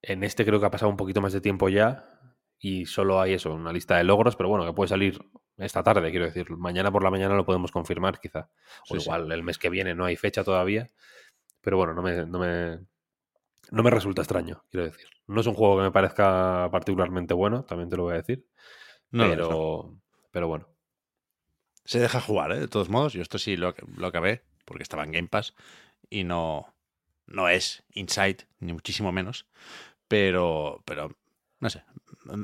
En 0.00 0.24
este 0.24 0.46
creo 0.46 0.58
que 0.58 0.64
ha 0.64 0.70
pasado 0.70 0.90
un 0.90 0.96
poquito 0.96 1.20
más 1.20 1.34
de 1.34 1.42
tiempo 1.42 1.68
ya 1.68 2.18
y 2.58 2.86
solo 2.86 3.20
hay 3.20 3.34
eso, 3.34 3.52
una 3.52 3.74
lista 3.74 3.98
de 3.98 4.04
logros, 4.04 4.36
pero 4.36 4.48
bueno, 4.48 4.64
que 4.64 4.72
puede 4.72 4.88
salir 4.88 5.20
esta 5.58 5.82
tarde, 5.82 6.10
quiero 6.10 6.24
decir. 6.24 6.50
Mañana 6.56 6.90
por 6.90 7.04
la 7.04 7.10
mañana 7.10 7.34
lo 7.34 7.44
podemos 7.44 7.72
confirmar, 7.72 8.20
quizá. 8.20 8.48
O 8.88 8.96
igual 8.96 9.30
el 9.32 9.42
mes 9.42 9.58
que 9.58 9.68
viene 9.68 9.94
no 9.94 10.06
hay 10.06 10.16
fecha 10.16 10.42
todavía. 10.42 10.88
Pero 11.60 11.76
bueno, 11.76 11.92
no 11.92 12.00
me, 12.00 12.24
no 12.24 12.38
me, 12.38 12.78
no 13.70 13.82
me 13.82 13.90
resulta 13.90 14.22
extraño, 14.22 14.64
quiero 14.70 14.86
decir. 14.86 15.08
No 15.26 15.42
es 15.42 15.46
un 15.46 15.54
juego 15.54 15.76
que 15.76 15.82
me 15.82 15.90
parezca 15.90 16.70
particularmente 16.72 17.34
bueno, 17.34 17.64
también 17.64 17.90
te 17.90 17.98
lo 17.98 18.04
voy 18.04 18.14
a 18.14 18.22
decir. 18.22 18.46
pero, 19.10 19.94
pero 20.30 20.48
bueno 20.48 20.77
se 21.88 22.00
deja 22.00 22.20
jugar, 22.20 22.52
¿eh? 22.52 22.60
de 22.60 22.68
todos 22.68 22.90
modos. 22.90 23.14
Yo 23.14 23.22
esto 23.22 23.38
sí 23.38 23.56
lo, 23.56 23.74
lo 23.96 24.06
acabé 24.06 24.44
porque 24.66 24.82
estaba 24.82 25.04
en 25.04 25.12
Game 25.12 25.28
Pass 25.28 25.54
y 26.10 26.24
no, 26.24 26.74
no 27.26 27.48
es 27.48 27.82
Inside, 27.94 28.46
ni 28.60 28.74
muchísimo 28.74 29.10
menos. 29.10 29.46
Pero, 30.06 30.82
pero 30.84 31.16
no 31.60 31.70
sé. 31.70 31.82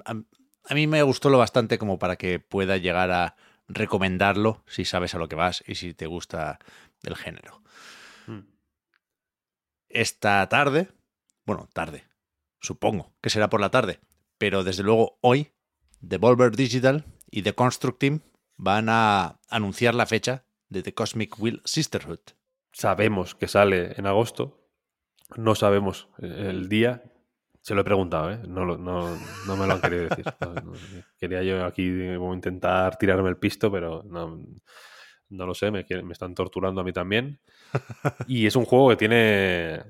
A, 0.06 0.74
mí 0.74 0.86
me 0.86 1.02
gustó 1.02 1.28
lo 1.28 1.36
bastante 1.36 1.76
como 1.76 1.98
para 1.98 2.16
que 2.16 2.40
pueda 2.40 2.78
llegar 2.78 3.10
a 3.10 3.36
recomendarlo 3.68 4.64
si 4.66 4.86
sabes 4.86 5.14
a 5.14 5.18
lo 5.18 5.28
que 5.28 5.36
vas 5.36 5.62
y 5.66 5.74
si 5.74 5.92
te 5.92 6.06
gusta 6.06 6.58
el 7.02 7.14
género. 7.14 7.62
Hmm. 8.26 8.46
Esta 9.90 10.48
tarde, 10.48 10.88
bueno, 11.44 11.68
tarde, 11.74 12.04
supongo 12.62 13.12
que 13.20 13.28
será 13.28 13.50
por 13.50 13.60
la 13.60 13.70
tarde, 13.70 14.00
pero 14.38 14.64
desde 14.64 14.84
luego 14.84 15.18
hoy, 15.20 15.52
Devolver 16.00 16.56
Digital 16.56 17.04
y 17.30 17.42
The 17.42 17.54
Construct 17.54 17.98
Team 17.98 18.20
van 18.56 18.88
a 18.88 19.40
anunciar 19.48 19.94
la 19.94 20.06
fecha 20.06 20.44
de 20.68 20.82
The 20.82 20.94
Cosmic 20.94 21.38
Will 21.38 21.60
Sisterhood. 21.64 22.20
Sabemos 22.72 23.34
que 23.34 23.48
sale 23.48 23.94
en 23.96 24.06
agosto, 24.06 24.68
no 25.36 25.54
sabemos 25.54 26.08
el 26.18 26.68
día. 26.68 27.02
Se 27.60 27.74
lo 27.74 27.80
he 27.80 27.84
preguntado, 27.84 28.30
¿eh? 28.30 28.40
no, 28.46 28.66
no, 28.76 29.16
me 29.46 29.66
lo 29.66 29.72
han 29.72 29.80
querido 29.80 30.08
decir. 30.08 30.24
Quería 31.18 31.42
yo 31.42 31.64
aquí 31.64 31.86
intentar 31.86 32.98
tirarme 32.98 33.30
el 33.30 33.38
pisto, 33.38 33.72
pero 33.72 34.02
no, 34.04 34.44
no 35.30 35.46
lo 35.46 35.54
sé, 35.54 35.70
me, 35.70 35.86
me 36.02 36.12
están 36.12 36.34
torturando 36.34 36.82
a 36.82 36.84
mí 36.84 36.92
también. 36.92 37.40
Y 38.26 38.46
es 38.46 38.56
un 38.56 38.66
juego 38.66 38.90
que 38.90 38.96
tiene 38.96 39.82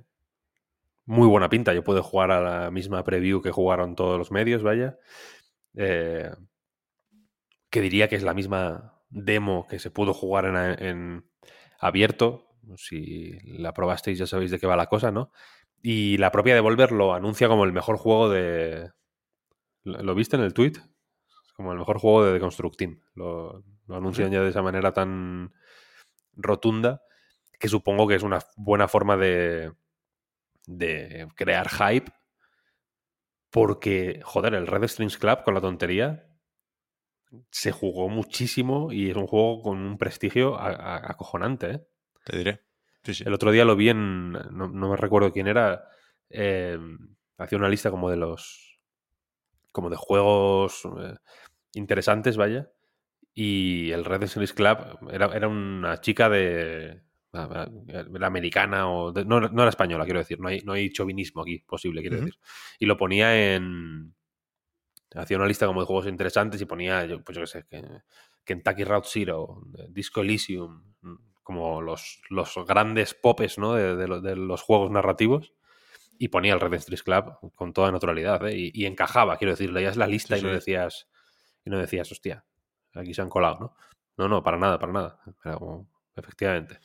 muy 1.06 1.26
buena 1.26 1.48
pinta. 1.48 1.74
Yo 1.74 1.84
puedo 1.84 2.02
jugar 2.02 2.30
a 2.30 2.40
la 2.40 2.70
misma 2.70 3.02
preview 3.04 3.42
que 3.42 3.50
jugaron 3.50 3.96
todos 3.96 4.18
los 4.18 4.30
medios, 4.30 4.62
vaya. 4.62 4.98
Eh, 5.74 6.30
que 7.74 7.80
diría 7.80 8.06
que 8.06 8.14
es 8.14 8.22
la 8.22 8.34
misma 8.34 9.02
demo 9.10 9.66
que 9.66 9.80
se 9.80 9.90
pudo 9.90 10.14
jugar 10.14 10.44
en, 10.44 11.28
abierto. 11.80 12.46
Si 12.76 13.36
la 13.58 13.74
probasteis 13.74 14.16
ya 14.16 14.28
sabéis 14.28 14.52
de 14.52 14.60
qué 14.60 14.68
va 14.68 14.76
la 14.76 14.86
cosa, 14.86 15.10
¿no? 15.10 15.32
Y 15.82 16.16
la 16.18 16.30
propia 16.30 16.54
Devolver 16.54 16.92
lo 16.92 17.14
anuncia 17.14 17.48
como 17.48 17.64
el 17.64 17.72
mejor 17.72 17.96
juego 17.96 18.30
de... 18.30 18.92
¿Lo 19.82 20.14
viste 20.14 20.36
en 20.36 20.42
el 20.42 20.54
tweet? 20.54 20.74
Como 21.56 21.72
el 21.72 21.78
mejor 21.78 21.98
juego 21.98 22.24
de 22.24 22.34
The 22.34 22.38
Construct 22.38 22.76
Team. 22.76 23.00
Lo, 23.16 23.64
lo 23.88 23.96
anuncian 23.96 24.30
ya 24.30 24.40
de 24.40 24.50
esa 24.50 24.62
manera 24.62 24.92
tan 24.92 25.52
rotunda 26.34 27.02
que 27.58 27.66
supongo 27.66 28.06
que 28.06 28.14
es 28.14 28.22
una 28.22 28.38
buena 28.56 28.86
forma 28.86 29.16
de, 29.16 29.72
de 30.68 31.26
crear 31.34 31.68
hype 31.68 32.12
porque, 33.50 34.20
joder, 34.22 34.54
el 34.54 34.68
Red 34.68 34.86
Strings 34.86 35.18
Club 35.18 35.42
con 35.42 35.54
la 35.54 35.60
tontería 35.60 36.30
se 37.50 37.72
jugó 37.72 38.08
muchísimo 38.08 38.92
y 38.92 39.10
es 39.10 39.16
un 39.16 39.26
juego 39.26 39.62
con 39.62 39.78
un 39.78 39.98
prestigio 39.98 40.56
a- 40.56 40.68
a- 40.70 41.10
acojonante. 41.10 41.70
¿eh? 41.70 41.80
Te 42.24 42.36
diré. 42.38 42.60
Sí, 43.02 43.14
sí. 43.14 43.24
El 43.26 43.34
otro 43.34 43.50
día 43.50 43.64
lo 43.64 43.76
vi 43.76 43.90
en. 43.90 44.32
No, 44.32 44.68
no 44.68 44.90
me 44.90 44.96
recuerdo 44.96 45.32
quién 45.32 45.46
era. 45.48 45.84
eh, 46.30 46.78
hacía 47.38 47.58
una 47.58 47.68
lista 47.68 47.90
como 47.90 48.10
de 48.10 48.16
los. 48.16 48.80
Como 49.72 49.90
de 49.90 49.96
juegos 49.96 50.82
eh, 51.00 51.16
interesantes, 51.74 52.36
vaya. 52.36 52.70
Y 53.34 53.90
el 53.90 54.04
Red 54.04 54.26
Strings 54.28 54.52
Club 54.52 54.78
era, 55.12 55.26
era 55.34 55.48
una 55.48 56.00
chica 56.00 56.28
de. 56.28 57.02
Era 57.32 58.26
americana 58.26 58.88
o. 58.90 59.12
de- 59.12 59.24
no, 59.24 59.40
no 59.40 59.62
era 59.62 59.68
española, 59.70 60.04
quiero 60.04 60.20
decir. 60.20 60.38
No 60.40 60.48
hay, 60.48 60.60
no 60.60 60.72
hay 60.72 60.90
chauvinismo 60.92 61.42
aquí 61.42 61.58
posible, 61.58 62.00
quiero 62.00 62.16
decir. 62.26 62.38
Y 62.78 62.86
lo 62.86 62.96
ponía 62.96 63.54
en. 63.54 64.14
Hacía 65.14 65.36
una 65.36 65.46
lista 65.46 65.66
como 65.66 65.80
de 65.80 65.86
juegos 65.86 66.06
interesantes 66.06 66.60
y 66.60 66.64
ponía, 66.66 67.04
yo, 67.06 67.22
pues 67.22 67.36
yo 67.36 67.42
qué 67.42 67.46
sé, 67.46 67.64
que, 67.68 67.82
Kentucky 68.44 68.84
Route 68.84 69.08
Zero, 69.10 69.62
Disco 69.88 70.20
Elysium, 70.20 70.94
mm, 71.02 71.14
como 71.42 71.80
los, 71.82 72.20
los 72.30 72.54
grandes 72.66 73.14
popes 73.14 73.58
¿no? 73.58 73.74
de, 73.74 73.96
de 73.96 74.08
lo- 74.08 74.20
de 74.20 74.36
los 74.36 74.62
juegos 74.62 74.90
narrativos. 74.90 75.52
Y 76.18 76.28
ponía 76.28 76.54
el 76.54 76.60
Red 76.60 76.74
Street 76.74 77.00
Club 77.02 77.52
con 77.54 77.72
toda 77.72 77.90
naturalidad. 77.90 78.46
¿eh? 78.48 78.56
Y, 78.56 78.70
y 78.72 78.86
encajaba, 78.86 79.36
quiero 79.36 79.52
decir, 79.52 79.72
leías 79.72 79.96
la 79.96 80.06
lista 80.06 80.36
Sí, 80.36 80.40
y 80.40 80.44
no 80.44 80.50
sí. 80.50 80.54
decías, 80.54 81.08
y 81.64 81.70
no 81.70 81.78
decías, 81.78 82.10
hostia, 82.12 82.44
aquí 82.94 83.14
se 83.14 83.22
han 83.22 83.28
colado, 83.28 83.58
¿no? 83.60 83.76
No, 84.16 84.28
no, 84.28 84.42
para 84.42 84.56
nada, 84.56 84.78
para 84.78 84.92
nada. 84.92 85.20
Era 85.44 85.56
como, 85.56 85.88
efectivamente. 86.14 86.78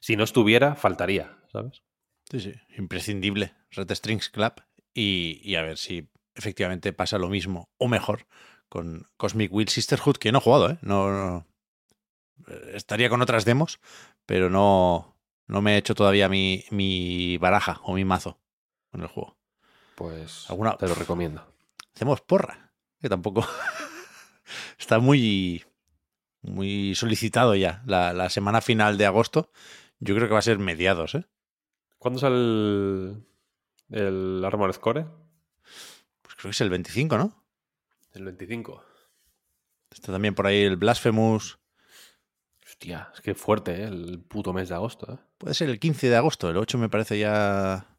Si 0.00 0.16
no 0.16 0.24
estuviera, 0.24 0.74
faltaría, 0.74 1.38
¿sabes? 1.52 1.82
Sí, 2.28 2.40
sí. 2.40 2.54
Imprescindible. 2.76 3.54
Red 3.70 3.92
Strings 3.94 4.28
Club. 4.30 4.54
Y, 4.92 5.40
y 5.44 5.54
a 5.54 5.62
ver 5.62 5.78
si 5.78 6.10
efectivamente 6.34 6.92
pasa 6.92 7.18
lo 7.18 7.28
mismo 7.28 7.70
o 7.78 7.88
mejor 7.88 8.26
con 8.68 9.06
Cosmic 9.16 9.52
Wheel 9.52 9.68
Sisterhood, 9.68 10.16
que 10.16 10.32
no 10.32 10.38
he 10.38 10.42
jugado, 10.42 10.70
¿eh? 10.70 10.78
No, 10.82 11.10
no- 11.10 11.46
eh, 12.48 12.72
Estaría 12.74 13.08
con 13.10 13.20
otras 13.22 13.44
demos, 13.44 13.80
pero 14.26 14.48
no, 14.50 15.16
no 15.46 15.60
me 15.62 15.74
he 15.74 15.78
hecho 15.78 15.94
todavía 15.94 16.28
mi, 16.28 16.64
mi 16.70 17.36
baraja 17.38 17.80
o 17.84 17.94
mi 17.94 18.04
mazo 18.04 18.40
con 18.90 19.02
el 19.02 19.08
juego. 19.08 19.36
Pues 19.94 20.48
¿Alguna- 20.48 20.76
te 20.76 20.88
lo 20.88 20.94
recomiendo. 20.94 21.46
Hacemos 21.94 22.20
porra, 22.22 22.72
que 23.00 23.08
tampoco 23.10 23.46
está 24.78 24.98
muy, 24.98 25.62
muy 26.40 26.94
solicitado 26.94 27.54
ya. 27.54 27.82
La, 27.86 28.12
la 28.14 28.30
semana 28.30 28.60
final 28.62 28.96
de 28.98 29.06
agosto, 29.06 29.50
yo 30.00 30.14
creo 30.14 30.28
que 30.28 30.32
va 30.32 30.38
a 30.40 30.42
ser 30.42 30.58
mediados, 30.58 31.14
¿eh? 31.14 31.26
¿Cuándo 31.98 32.18
sale 32.18 32.36
el, 32.36 33.26
el 33.90 34.42
Armored 34.44 34.76
Core? 34.76 35.06
Creo 36.42 36.50
que 36.50 36.56
es 36.56 36.60
el 36.60 36.70
25, 36.70 37.18
¿no? 37.18 37.44
El 38.14 38.24
25. 38.24 38.84
Está 39.92 40.10
también 40.10 40.34
por 40.34 40.48
ahí 40.48 40.64
el 40.64 40.76
Blasphemous. 40.76 41.60
Hostia, 42.66 43.12
es 43.14 43.20
que 43.20 43.36
fuerte, 43.36 43.76
¿eh? 43.76 43.84
El 43.84 44.18
puto 44.18 44.52
mes 44.52 44.68
de 44.68 44.74
agosto, 44.74 45.14
¿eh? 45.14 45.18
Puede 45.38 45.54
ser 45.54 45.70
el 45.70 45.78
15 45.78 46.08
de 46.08 46.16
agosto, 46.16 46.50
el 46.50 46.56
8 46.56 46.78
me 46.78 46.88
parece 46.88 47.16
ya... 47.16 47.96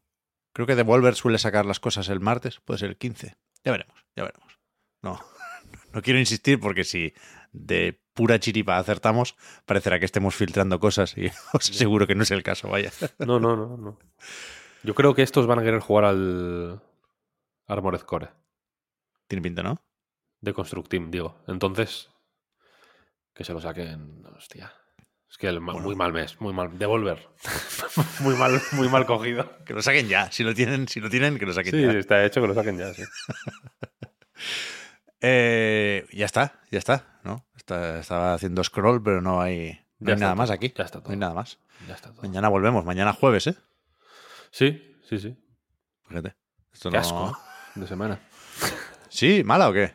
Creo 0.52 0.66
que 0.66 0.74
Devolver 0.74 1.14
suele 1.14 1.38
sacar 1.38 1.64
las 1.64 1.80
cosas 1.80 2.10
el 2.10 2.20
martes, 2.20 2.60
puede 2.60 2.76
ser 2.76 2.90
el 2.90 2.98
15. 2.98 3.34
Ya 3.64 3.72
veremos, 3.72 4.04
ya 4.14 4.24
veremos. 4.24 4.58
No, 5.00 5.24
no 5.94 6.02
quiero 6.02 6.18
insistir 6.18 6.60
porque 6.60 6.84
si 6.84 7.14
de 7.52 7.98
pura 8.12 8.38
chiripa 8.38 8.76
acertamos, 8.76 9.36
parecerá 9.64 9.98
que 9.98 10.04
estemos 10.04 10.34
filtrando 10.34 10.78
cosas 10.80 11.16
y 11.16 11.28
os 11.54 11.70
aseguro 11.70 12.06
que 12.06 12.14
no 12.14 12.24
es 12.24 12.30
el 12.30 12.42
caso, 12.42 12.68
vaya. 12.68 12.92
No, 13.20 13.40
no, 13.40 13.56
no, 13.56 13.78
no. 13.78 13.98
Yo 14.82 14.94
creo 14.94 15.14
que 15.14 15.22
estos 15.22 15.46
van 15.46 15.60
a 15.60 15.62
querer 15.62 15.80
jugar 15.80 16.04
al 16.04 16.82
Armored 17.66 18.00
Core 18.02 18.30
Tiene 19.26 19.42
pinta, 19.42 19.62
¿no? 19.62 19.76
de 20.40 20.52
Construct 20.52 20.88
Team, 20.90 21.10
digo. 21.10 21.42
Entonces, 21.48 22.10
que 23.32 23.44
se 23.44 23.52
lo 23.54 23.60
saquen. 23.62 24.22
Hostia. 24.36 24.72
Es 25.30 25.38
que 25.38 25.48
el 25.48 25.60
ma- 25.60 25.72
Bueno. 25.72 25.86
muy 25.86 25.96
mal 25.96 26.12
mes, 26.12 26.38
muy 26.40 26.52
mal. 26.52 26.78
Devolver. 26.78 27.26
muy 28.20 28.34
mal, 28.36 28.60
muy 28.72 28.88
mal 28.90 29.06
cogido. 29.06 29.50
Que 29.64 29.72
lo 29.72 29.80
saquen 29.80 30.06
ya, 30.06 30.30
si 30.30 30.44
lo 30.44 30.54
tienen, 30.54 30.86
si 30.86 31.00
lo 31.00 31.08
tienen, 31.08 31.38
que 31.38 31.46
lo 31.46 31.52
saquen 31.54 31.72
Sí, 31.72 31.80
ya. 31.82 31.92
está 31.92 32.24
hecho 32.24 32.42
que 32.42 32.46
lo 32.48 32.54
saquen 32.54 32.76
ya, 32.78 32.92
sí. 32.92 33.02
Eh, 35.20 36.06
ya 36.12 36.26
está, 36.26 36.60
ya 36.70 36.78
está, 36.78 37.18
¿no? 37.24 37.46
Está- 37.56 37.98
estaba 37.98 38.34
haciendo 38.34 38.62
scroll, 38.62 39.02
pero 39.02 39.22
no 39.22 39.40
hay, 39.40 39.80
no 39.98 40.10
hay 40.12 40.18
nada 40.18 40.32
todo, 40.32 40.36
más 40.42 40.50
aquí. 40.50 40.72
ya 40.76 40.84
está 40.84 40.98
No 40.98 41.02
todo. 41.04 41.12
hay 41.12 41.18
nada 41.18 41.32
más. 41.34 41.58
Ya 41.88 41.94
está 41.94 42.10
todo. 42.12 42.22
Mañana 42.22 42.48
volvemos, 42.48 42.84
mañana 42.84 43.12
jueves, 43.14 43.46
¿eh? 43.46 43.56
Sí, 44.50 44.98
sí, 45.08 45.18
sí. 45.18 45.34
Fíjate. 46.08 46.36
Esto 46.72 46.90
Qué 46.90 46.96
no- 46.96 47.00
asco 47.00 47.38
de 47.74 47.86
semana. 47.86 48.20
¿Sí? 49.08 49.42
¿Mala 49.44 49.68
o 49.68 49.72
qué? 49.72 49.94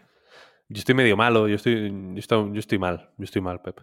Yo 0.67 0.79
estoy 0.79 0.95
medio 0.95 1.17
malo, 1.17 1.47
yo 1.47 1.55
estoy, 1.55 1.89
yo 1.89 2.19
estoy, 2.19 2.53
yo 2.53 2.59
estoy 2.59 2.77
mal, 2.77 3.09
yo 3.17 3.23
estoy 3.23 3.41
mal, 3.41 3.61
Pep. 3.61 3.79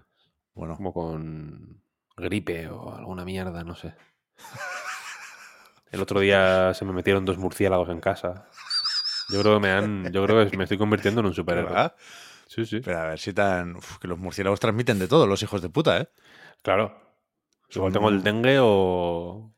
Bueno, 0.55 0.77
Como 0.77 0.93
con 0.93 1.83
gripe 2.17 2.69
o 2.69 2.95
alguna 2.95 3.25
mierda, 3.25 3.63
no 3.65 3.75
sé. 3.75 3.95
El 5.91 6.01
otro 6.01 6.21
día 6.21 6.73
se 6.75 6.85
me 6.85 6.93
metieron 6.93 7.25
dos 7.25 7.39
murciélagos 7.39 7.89
en 7.91 8.01
casa. 8.01 8.49
Yo 9.29 9.41
creo 9.41 9.55
que 9.55 9.61
me 9.61 9.71
han, 9.71 10.13
yo 10.13 10.25
creo 10.25 10.49
que 10.49 10.57
me 10.57 10.65
estoy 10.65 10.79
convirtiendo 10.79 11.21
en 11.21 11.27
un 11.27 11.35
superhéroe. 11.35 11.71
¿verdad? 11.71 11.95
Sí, 12.47 12.65
sí. 12.65 12.81
Pero 12.81 12.99
a 13.01 13.07
ver 13.09 13.19
si 13.19 13.33
tan. 13.33 13.77
uf, 13.77 13.99
que 13.99 14.09
los 14.09 14.19
murciélagos 14.19 14.61
transmiten 14.61 14.99
de 14.99 15.09
todo, 15.09 15.27
los 15.27 15.43
hijos 15.43 15.63
de 15.63 15.69
puta, 15.69 15.99
¿eh? 15.99 16.09
Claro. 16.63 16.97
Igual 17.71 17.93
tengo 17.93 18.09
el 18.09 18.23
dengue 18.23 18.59
o. 18.61 19.53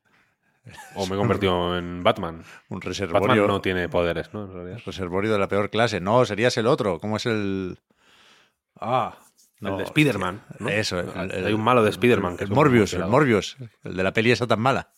O 0.94 1.06
me 1.06 1.14
he 1.14 1.18
convertido 1.18 1.76
en 1.78 2.02
Batman. 2.02 2.36
Un 2.68 2.78
Batman 2.78 2.80
reservorio. 2.82 3.46
no 3.46 3.60
tiene 3.60 3.88
poderes, 3.88 4.32
¿no? 4.34 4.44
En 4.44 4.52
realidad. 4.52 4.78
Reservorio 4.84 5.32
de 5.32 5.38
la 5.38 5.48
peor 5.48 5.70
clase. 5.70 6.00
No, 6.00 6.24
serías 6.24 6.56
el 6.56 6.66
otro. 6.66 6.98
¿Cómo 7.00 7.16
es 7.16 7.26
el. 7.26 7.78
Ah, 8.80 9.18
el 9.60 9.76
de 9.76 9.82
Spider-Man. 9.84 10.42
Eso, 10.68 11.00
el- 11.00 11.30
el- 11.32 11.46
Hay 11.46 11.52
un 11.52 11.62
malo 11.62 11.82
de 11.82 11.90
Spider-Man. 11.90 12.36
que 12.36 12.44
El 12.44 12.50
Morbius, 12.50 12.92
el. 12.94 13.06
Morbius. 13.06 13.56
El 13.82 13.96
de 13.96 14.02
la 14.02 14.12
peli 14.12 14.30
esa 14.30 14.46
tan 14.46 14.60
mala. 14.60 14.90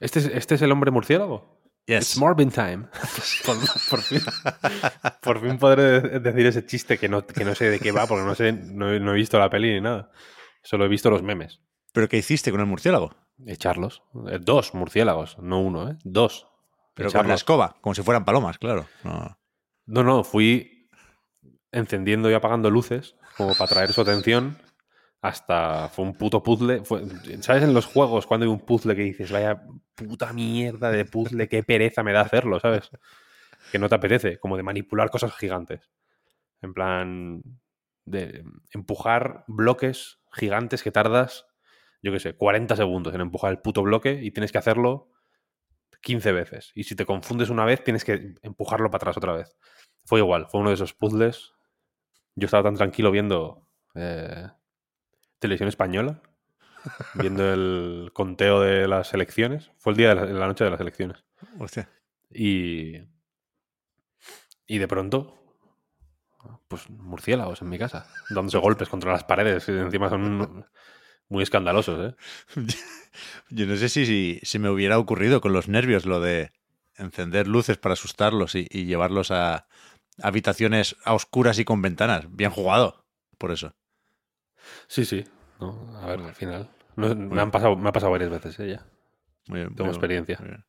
¿Este 0.00 0.20
es, 0.20 0.26
¿Este 0.26 0.54
es 0.54 0.62
el 0.62 0.72
hombre 0.72 0.90
murciélago? 0.90 1.60
Yes. 1.86 2.10
It's 2.10 2.16
Morbin 2.18 2.50
time. 2.50 2.86
por, 3.44 3.56
por 3.90 4.00
fin, 4.02 4.20
por 5.20 5.40
fin 5.40 5.58
podré 5.58 6.00
de- 6.00 6.20
decir 6.20 6.46
ese 6.46 6.64
chiste 6.64 6.96
que 6.96 7.08
no, 7.08 7.26
que 7.26 7.44
no 7.44 7.54
sé 7.56 7.70
de 7.70 7.80
qué 7.80 7.90
va, 7.90 8.06
porque 8.06 8.24
no 8.24 8.34
sé, 8.36 8.52
no 8.52 8.88
he 8.92 9.14
visto 9.14 9.38
la 9.38 9.50
peli 9.50 9.72
ni 9.74 9.80
nada. 9.80 10.10
Solo 10.62 10.84
he 10.84 10.88
visto 10.88 11.10
los 11.10 11.22
memes. 11.24 11.60
¿Pero 11.92 12.08
qué 12.08 12.18
hiciste 12.18 12.52
con 12.52 12.60
el 12.60 12.66
murciélago? 12.66 13.14
Echarlos. 13.46 14.02
Eh, 14.28 14.38
Dos 14.40 14.74
murciélagos, 14.74 15.38
no 15.38 15.60
uno, 15.60 15.90
¿eh? 15.90 15.96
Dos. 16.04 16.46
Pero 16.94 17.08
con 17.10 17.28
la 17.28 17.34
escoba, 17.34 17.76
como 17.80 17.94
si 17.94 18.02
fueran 18.02 18.24
palomas, 18.24 18.58
claro. 18.58 18.86
No. 19.04 19.38
No, 19.86 20.02
no, 20.04 20.24
fui 20.24 20.88
encendiendo 21.72 22.30
y 22.30 22.34
apagando 22.34 22.70
luces 22.70 23.16
como 23.36 23.54
para 23.54 23.64
atraer 23.64 23.92
su 23.92 24.02
atención 24.02 24.58
hasta 25.22 25.88
fue 25.88 26.04
un 26.04 26.14
puto 26.14 26.42
puzzle. 26.42 26.84
Fue- 26.84 27.02
¿Sabes 27.40 27.62
en 27.62 27.74
los 27.74 27.86
juegos 27.86 28.26
cuando 28.26 28.44
hay 28.44 28.52
un 28.52 28.60
puzzle 28.60 28.94
que 28.96 29.02
dices, 29.02 29.30
vaya 29.32 29.62
puta 29.94 30.32
mierda 30.32 30.90
de 30.90 31.04
puzzle, 31.04 31.48
qué 31.48 31.62
pereza 31.62 32.02
me 32.02 32.12
da 32.12 32.20
hacerlo, 32.22 32.58
¿sabes? 32.60 32.90
Que 33.70 33.78
no 33.78 33.88
te 33.88 33.94
apetece, 33.94 34.38
como 34.38 34.56
de 34.56 34.62
manipular 34.64 35.10
cosas 35.10 35.32
gigantes. 35.36 35.90
En 36.60 36.74
plan, 36.74 37.42
de 38.04 38.44
empujar 38.72 39.44
bloques 39.46 40.18
gigantes 40.32 40.82
que 40.82 40.90
tardas, 40.92 41.46
yo 42.02 42.12
qué 42.12 42.18
sé, 42.18 42.34
40 42.34 42.76
segundos 42.76 43.14
en 43.14 43.20
empujar 43.20 43.52
el 43.52 43.60
puto 43.60 43.82
bloque 43.82 44.20
y 44.22 44.32
tienes 44.32 44.52
que 44.52 44.58
hacerlo 44.58 45.08
15 46.02 46.32
veces. 46.32 46.72
Y 46.74 46.84
si 46.84 46.96
te 46.96 47.06
confundes 47.06 47.48
una 47.48 47.64
vez, 47.64 47.82
tienes 47.82 48.04
que 48.04 48.34
empujarlo 48.42 48.90
para 48.90 49.02
atrás 49.02 49.16
otra 49.16 49.32
vez. 49.32 49.56
Fue 50.04 50.18
igual, 50.18 50.48
fue 50.48 50.60
uno 50.60 50.70
de 50.70 50.74
esos 50.74 50.92
puzzles. 50.92 51.52
Yo 52.34 52.46
estaba 52.46 52.64
tan 52.64 52.74
tranquilo 52.74 53.10
viendo 53.10 53.68
eh, 53.94 54.48
televisión 55.38 55.68
española, 55.68 56.20
viendo 57.14 57.52
el 57.52 58.10
conteo 58.12 58.60
de 58.60 58.88
las 58.88 59.14
elecciones. 59.14 59.70
Fue 59.78 59.92
el 59.92 59.96
día 59.96 60.08
de 60.08 60.14
la, 60.16 60.24
la 60.24 60.46
noche 60.48 60.64
de 60.64 60.70
las 60.70 60.80
elecciones. 60.80 61.24
Hostia. 61.60 61.88
Y, 62.30 62.96
y 64.66 64.78
de 64.78 64.88
pronto, 64.88 65.38
pues 66.66 66.90
murciélagos 66.90 67.62
en 67.62 67.68
mi 67.68 67.78
casa, 67.78 68.08
dándose 68.30 68.58
golpes 68.58 68.88
contra 68.88 69.12
las 69.12 69.22
paredes. 69.22 69.68
Y 69.68 69.72
encima 69.72 70.08
son 70.08 70.66
muy 71.32 71.42
escandalosos, 71.42 72.12
¿eh? 72.12 72.16
Yo 73.50 73.66
no 73.66 73.76
sé 73.76 73.88
si, 73.88 74.06
si, 74.06 74.40
si 74.42 74.58
me 74.58 74.70
hubiera 74.70 74.98
ocurrido 74.98 75.40
con 75.40 75.52
los 75.52 75.68
nervios 75.68 76.06
lo 76.06 76.20
de 76.20 76.52
encender 76.96 77.48
luces 77.48 77.78
para 77.78 77.94
asustarlos 77.94 78.54
y, 78.54 78.66
y 78.70 78.84
llevarlos 78.84 79.30
a 79.30 79.66
habitaciones 80.22 80.96
a 81.04 81.14
oscuras 81.14 81.58
y 81.58 81.64
con 81.64 81.82
ventanas. 81.82 82.26
Bien 82.30 82.50
jugado, 82.50 83.04
por 83.38 83.50
eso. 83.50 83.74
Sí, 84.86 85.04
sí. 85.04 85.24
¿no? 85.60 85.98
A 86.00 86.06
ver, 86.06 86.20
al 86.20 86.34
final. 86.34 86.70
No, 86.96 87.14
me, 87.14 87.40
han 87.40 87.50
pasado, 87.50 87.76
me 87.76 87.88
ha 87.88 87.92
pasado 87.92 88.12
varias 88.12 88.30
veces 88.30 88.58
¿eh? 88.60 88.68
ya. 88.72 88.86
Muy 89.48 89.60
bien, 89.60 89.70
Tengo 89.74 89.84
muy 89.84 89.94
experiencia. 89.94 90.36
muy 90.40 90.48
bien. 90.50 90.64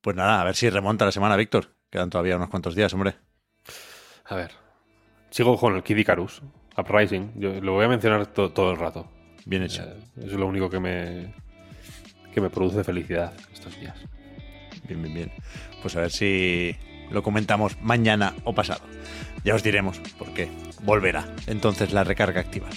Pues 0.00 0.16
nada, 0.16 0.40
a 0.40 0.44
ver 0.44 0.54
si 0.56 0.68
remonta 0.68 1.04
la 1.04 1.12
semana, 1.12 1.36
Víctor. 1.36 1.74
Quedan 1.90 2.10
todavía 2.10 2.36
unos 2.36 2.50
cuantos 2.50 2.74
días, 2.74 2.92
hombre. 2.92 3.14
A 4.26 4.34
ver. 4.36 4.50
Sigo 5.30 5.56
con 5.58 5.74
el 5.76 5.82
Kid 5.82 5.96
Icarus, 5.96 6.42
Uprising. 6.76 7.32
Yo 7.36 7.60
lo 7.60 7.72
voy 7.72 7.84
a 7.84 7.88
mencionar 7.88 8.26
to- 8.26 8.52
todo 8.52 8.70
el 8.72 8.76
rato. 8.78 9.08
Bien 9.44 9.62
hecho. 9.62 9.82
Eh, 9.82 10.26
Es 10.26 10.32
lo 10.32 10.46
único 10.46 10.70
que 10.70 10.80
me, 10.80 11.34
que 12.32 12.40
me 12.40 12.50
produce 12.50 12.84
felicidad 12.84 13.32
estos 13.52 13.78
días. 13.78 13.96
Bien, 14.88 15.02
bien, 15.02 15.14
bien. 15.14 15.32
Pues 15.82 15.96
a 15.96 16.00
ver 16.00 16.10
si 16.10 16.76
lo 17.10 17.22
comentamos 17.22 17.76
mañana 17.80 18.34
o 18.44 18.54
pasado. 18.54 18.80
Ya 19.44 19.54
os 19.54 19.62
diremos 19.62 19.98
por 20.18 20.32
qué. 20.34 20.48
Volverá 20.82 21.26
entonces 21.46 21.92
la 21.92 22.04
recarga 22.04 22.40
activa. 22.40 22.68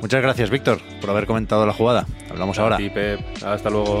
Muchas 0.00 0.22
gracias, 0.22 0.48
Víctor, 0.50 0.80
por 1.00 1.10
haber 1.10 1.26
comentado 1.26 1.66
la 1.66 1.72
jugada. 1.72 2.06
Hablamos 2.30 2.58
ahora. 2.58 2.76
Ti, 2.76 2.88
Pep. 2.90 3.20
Hasta 3.44 3.68
luego. 3.68 4.00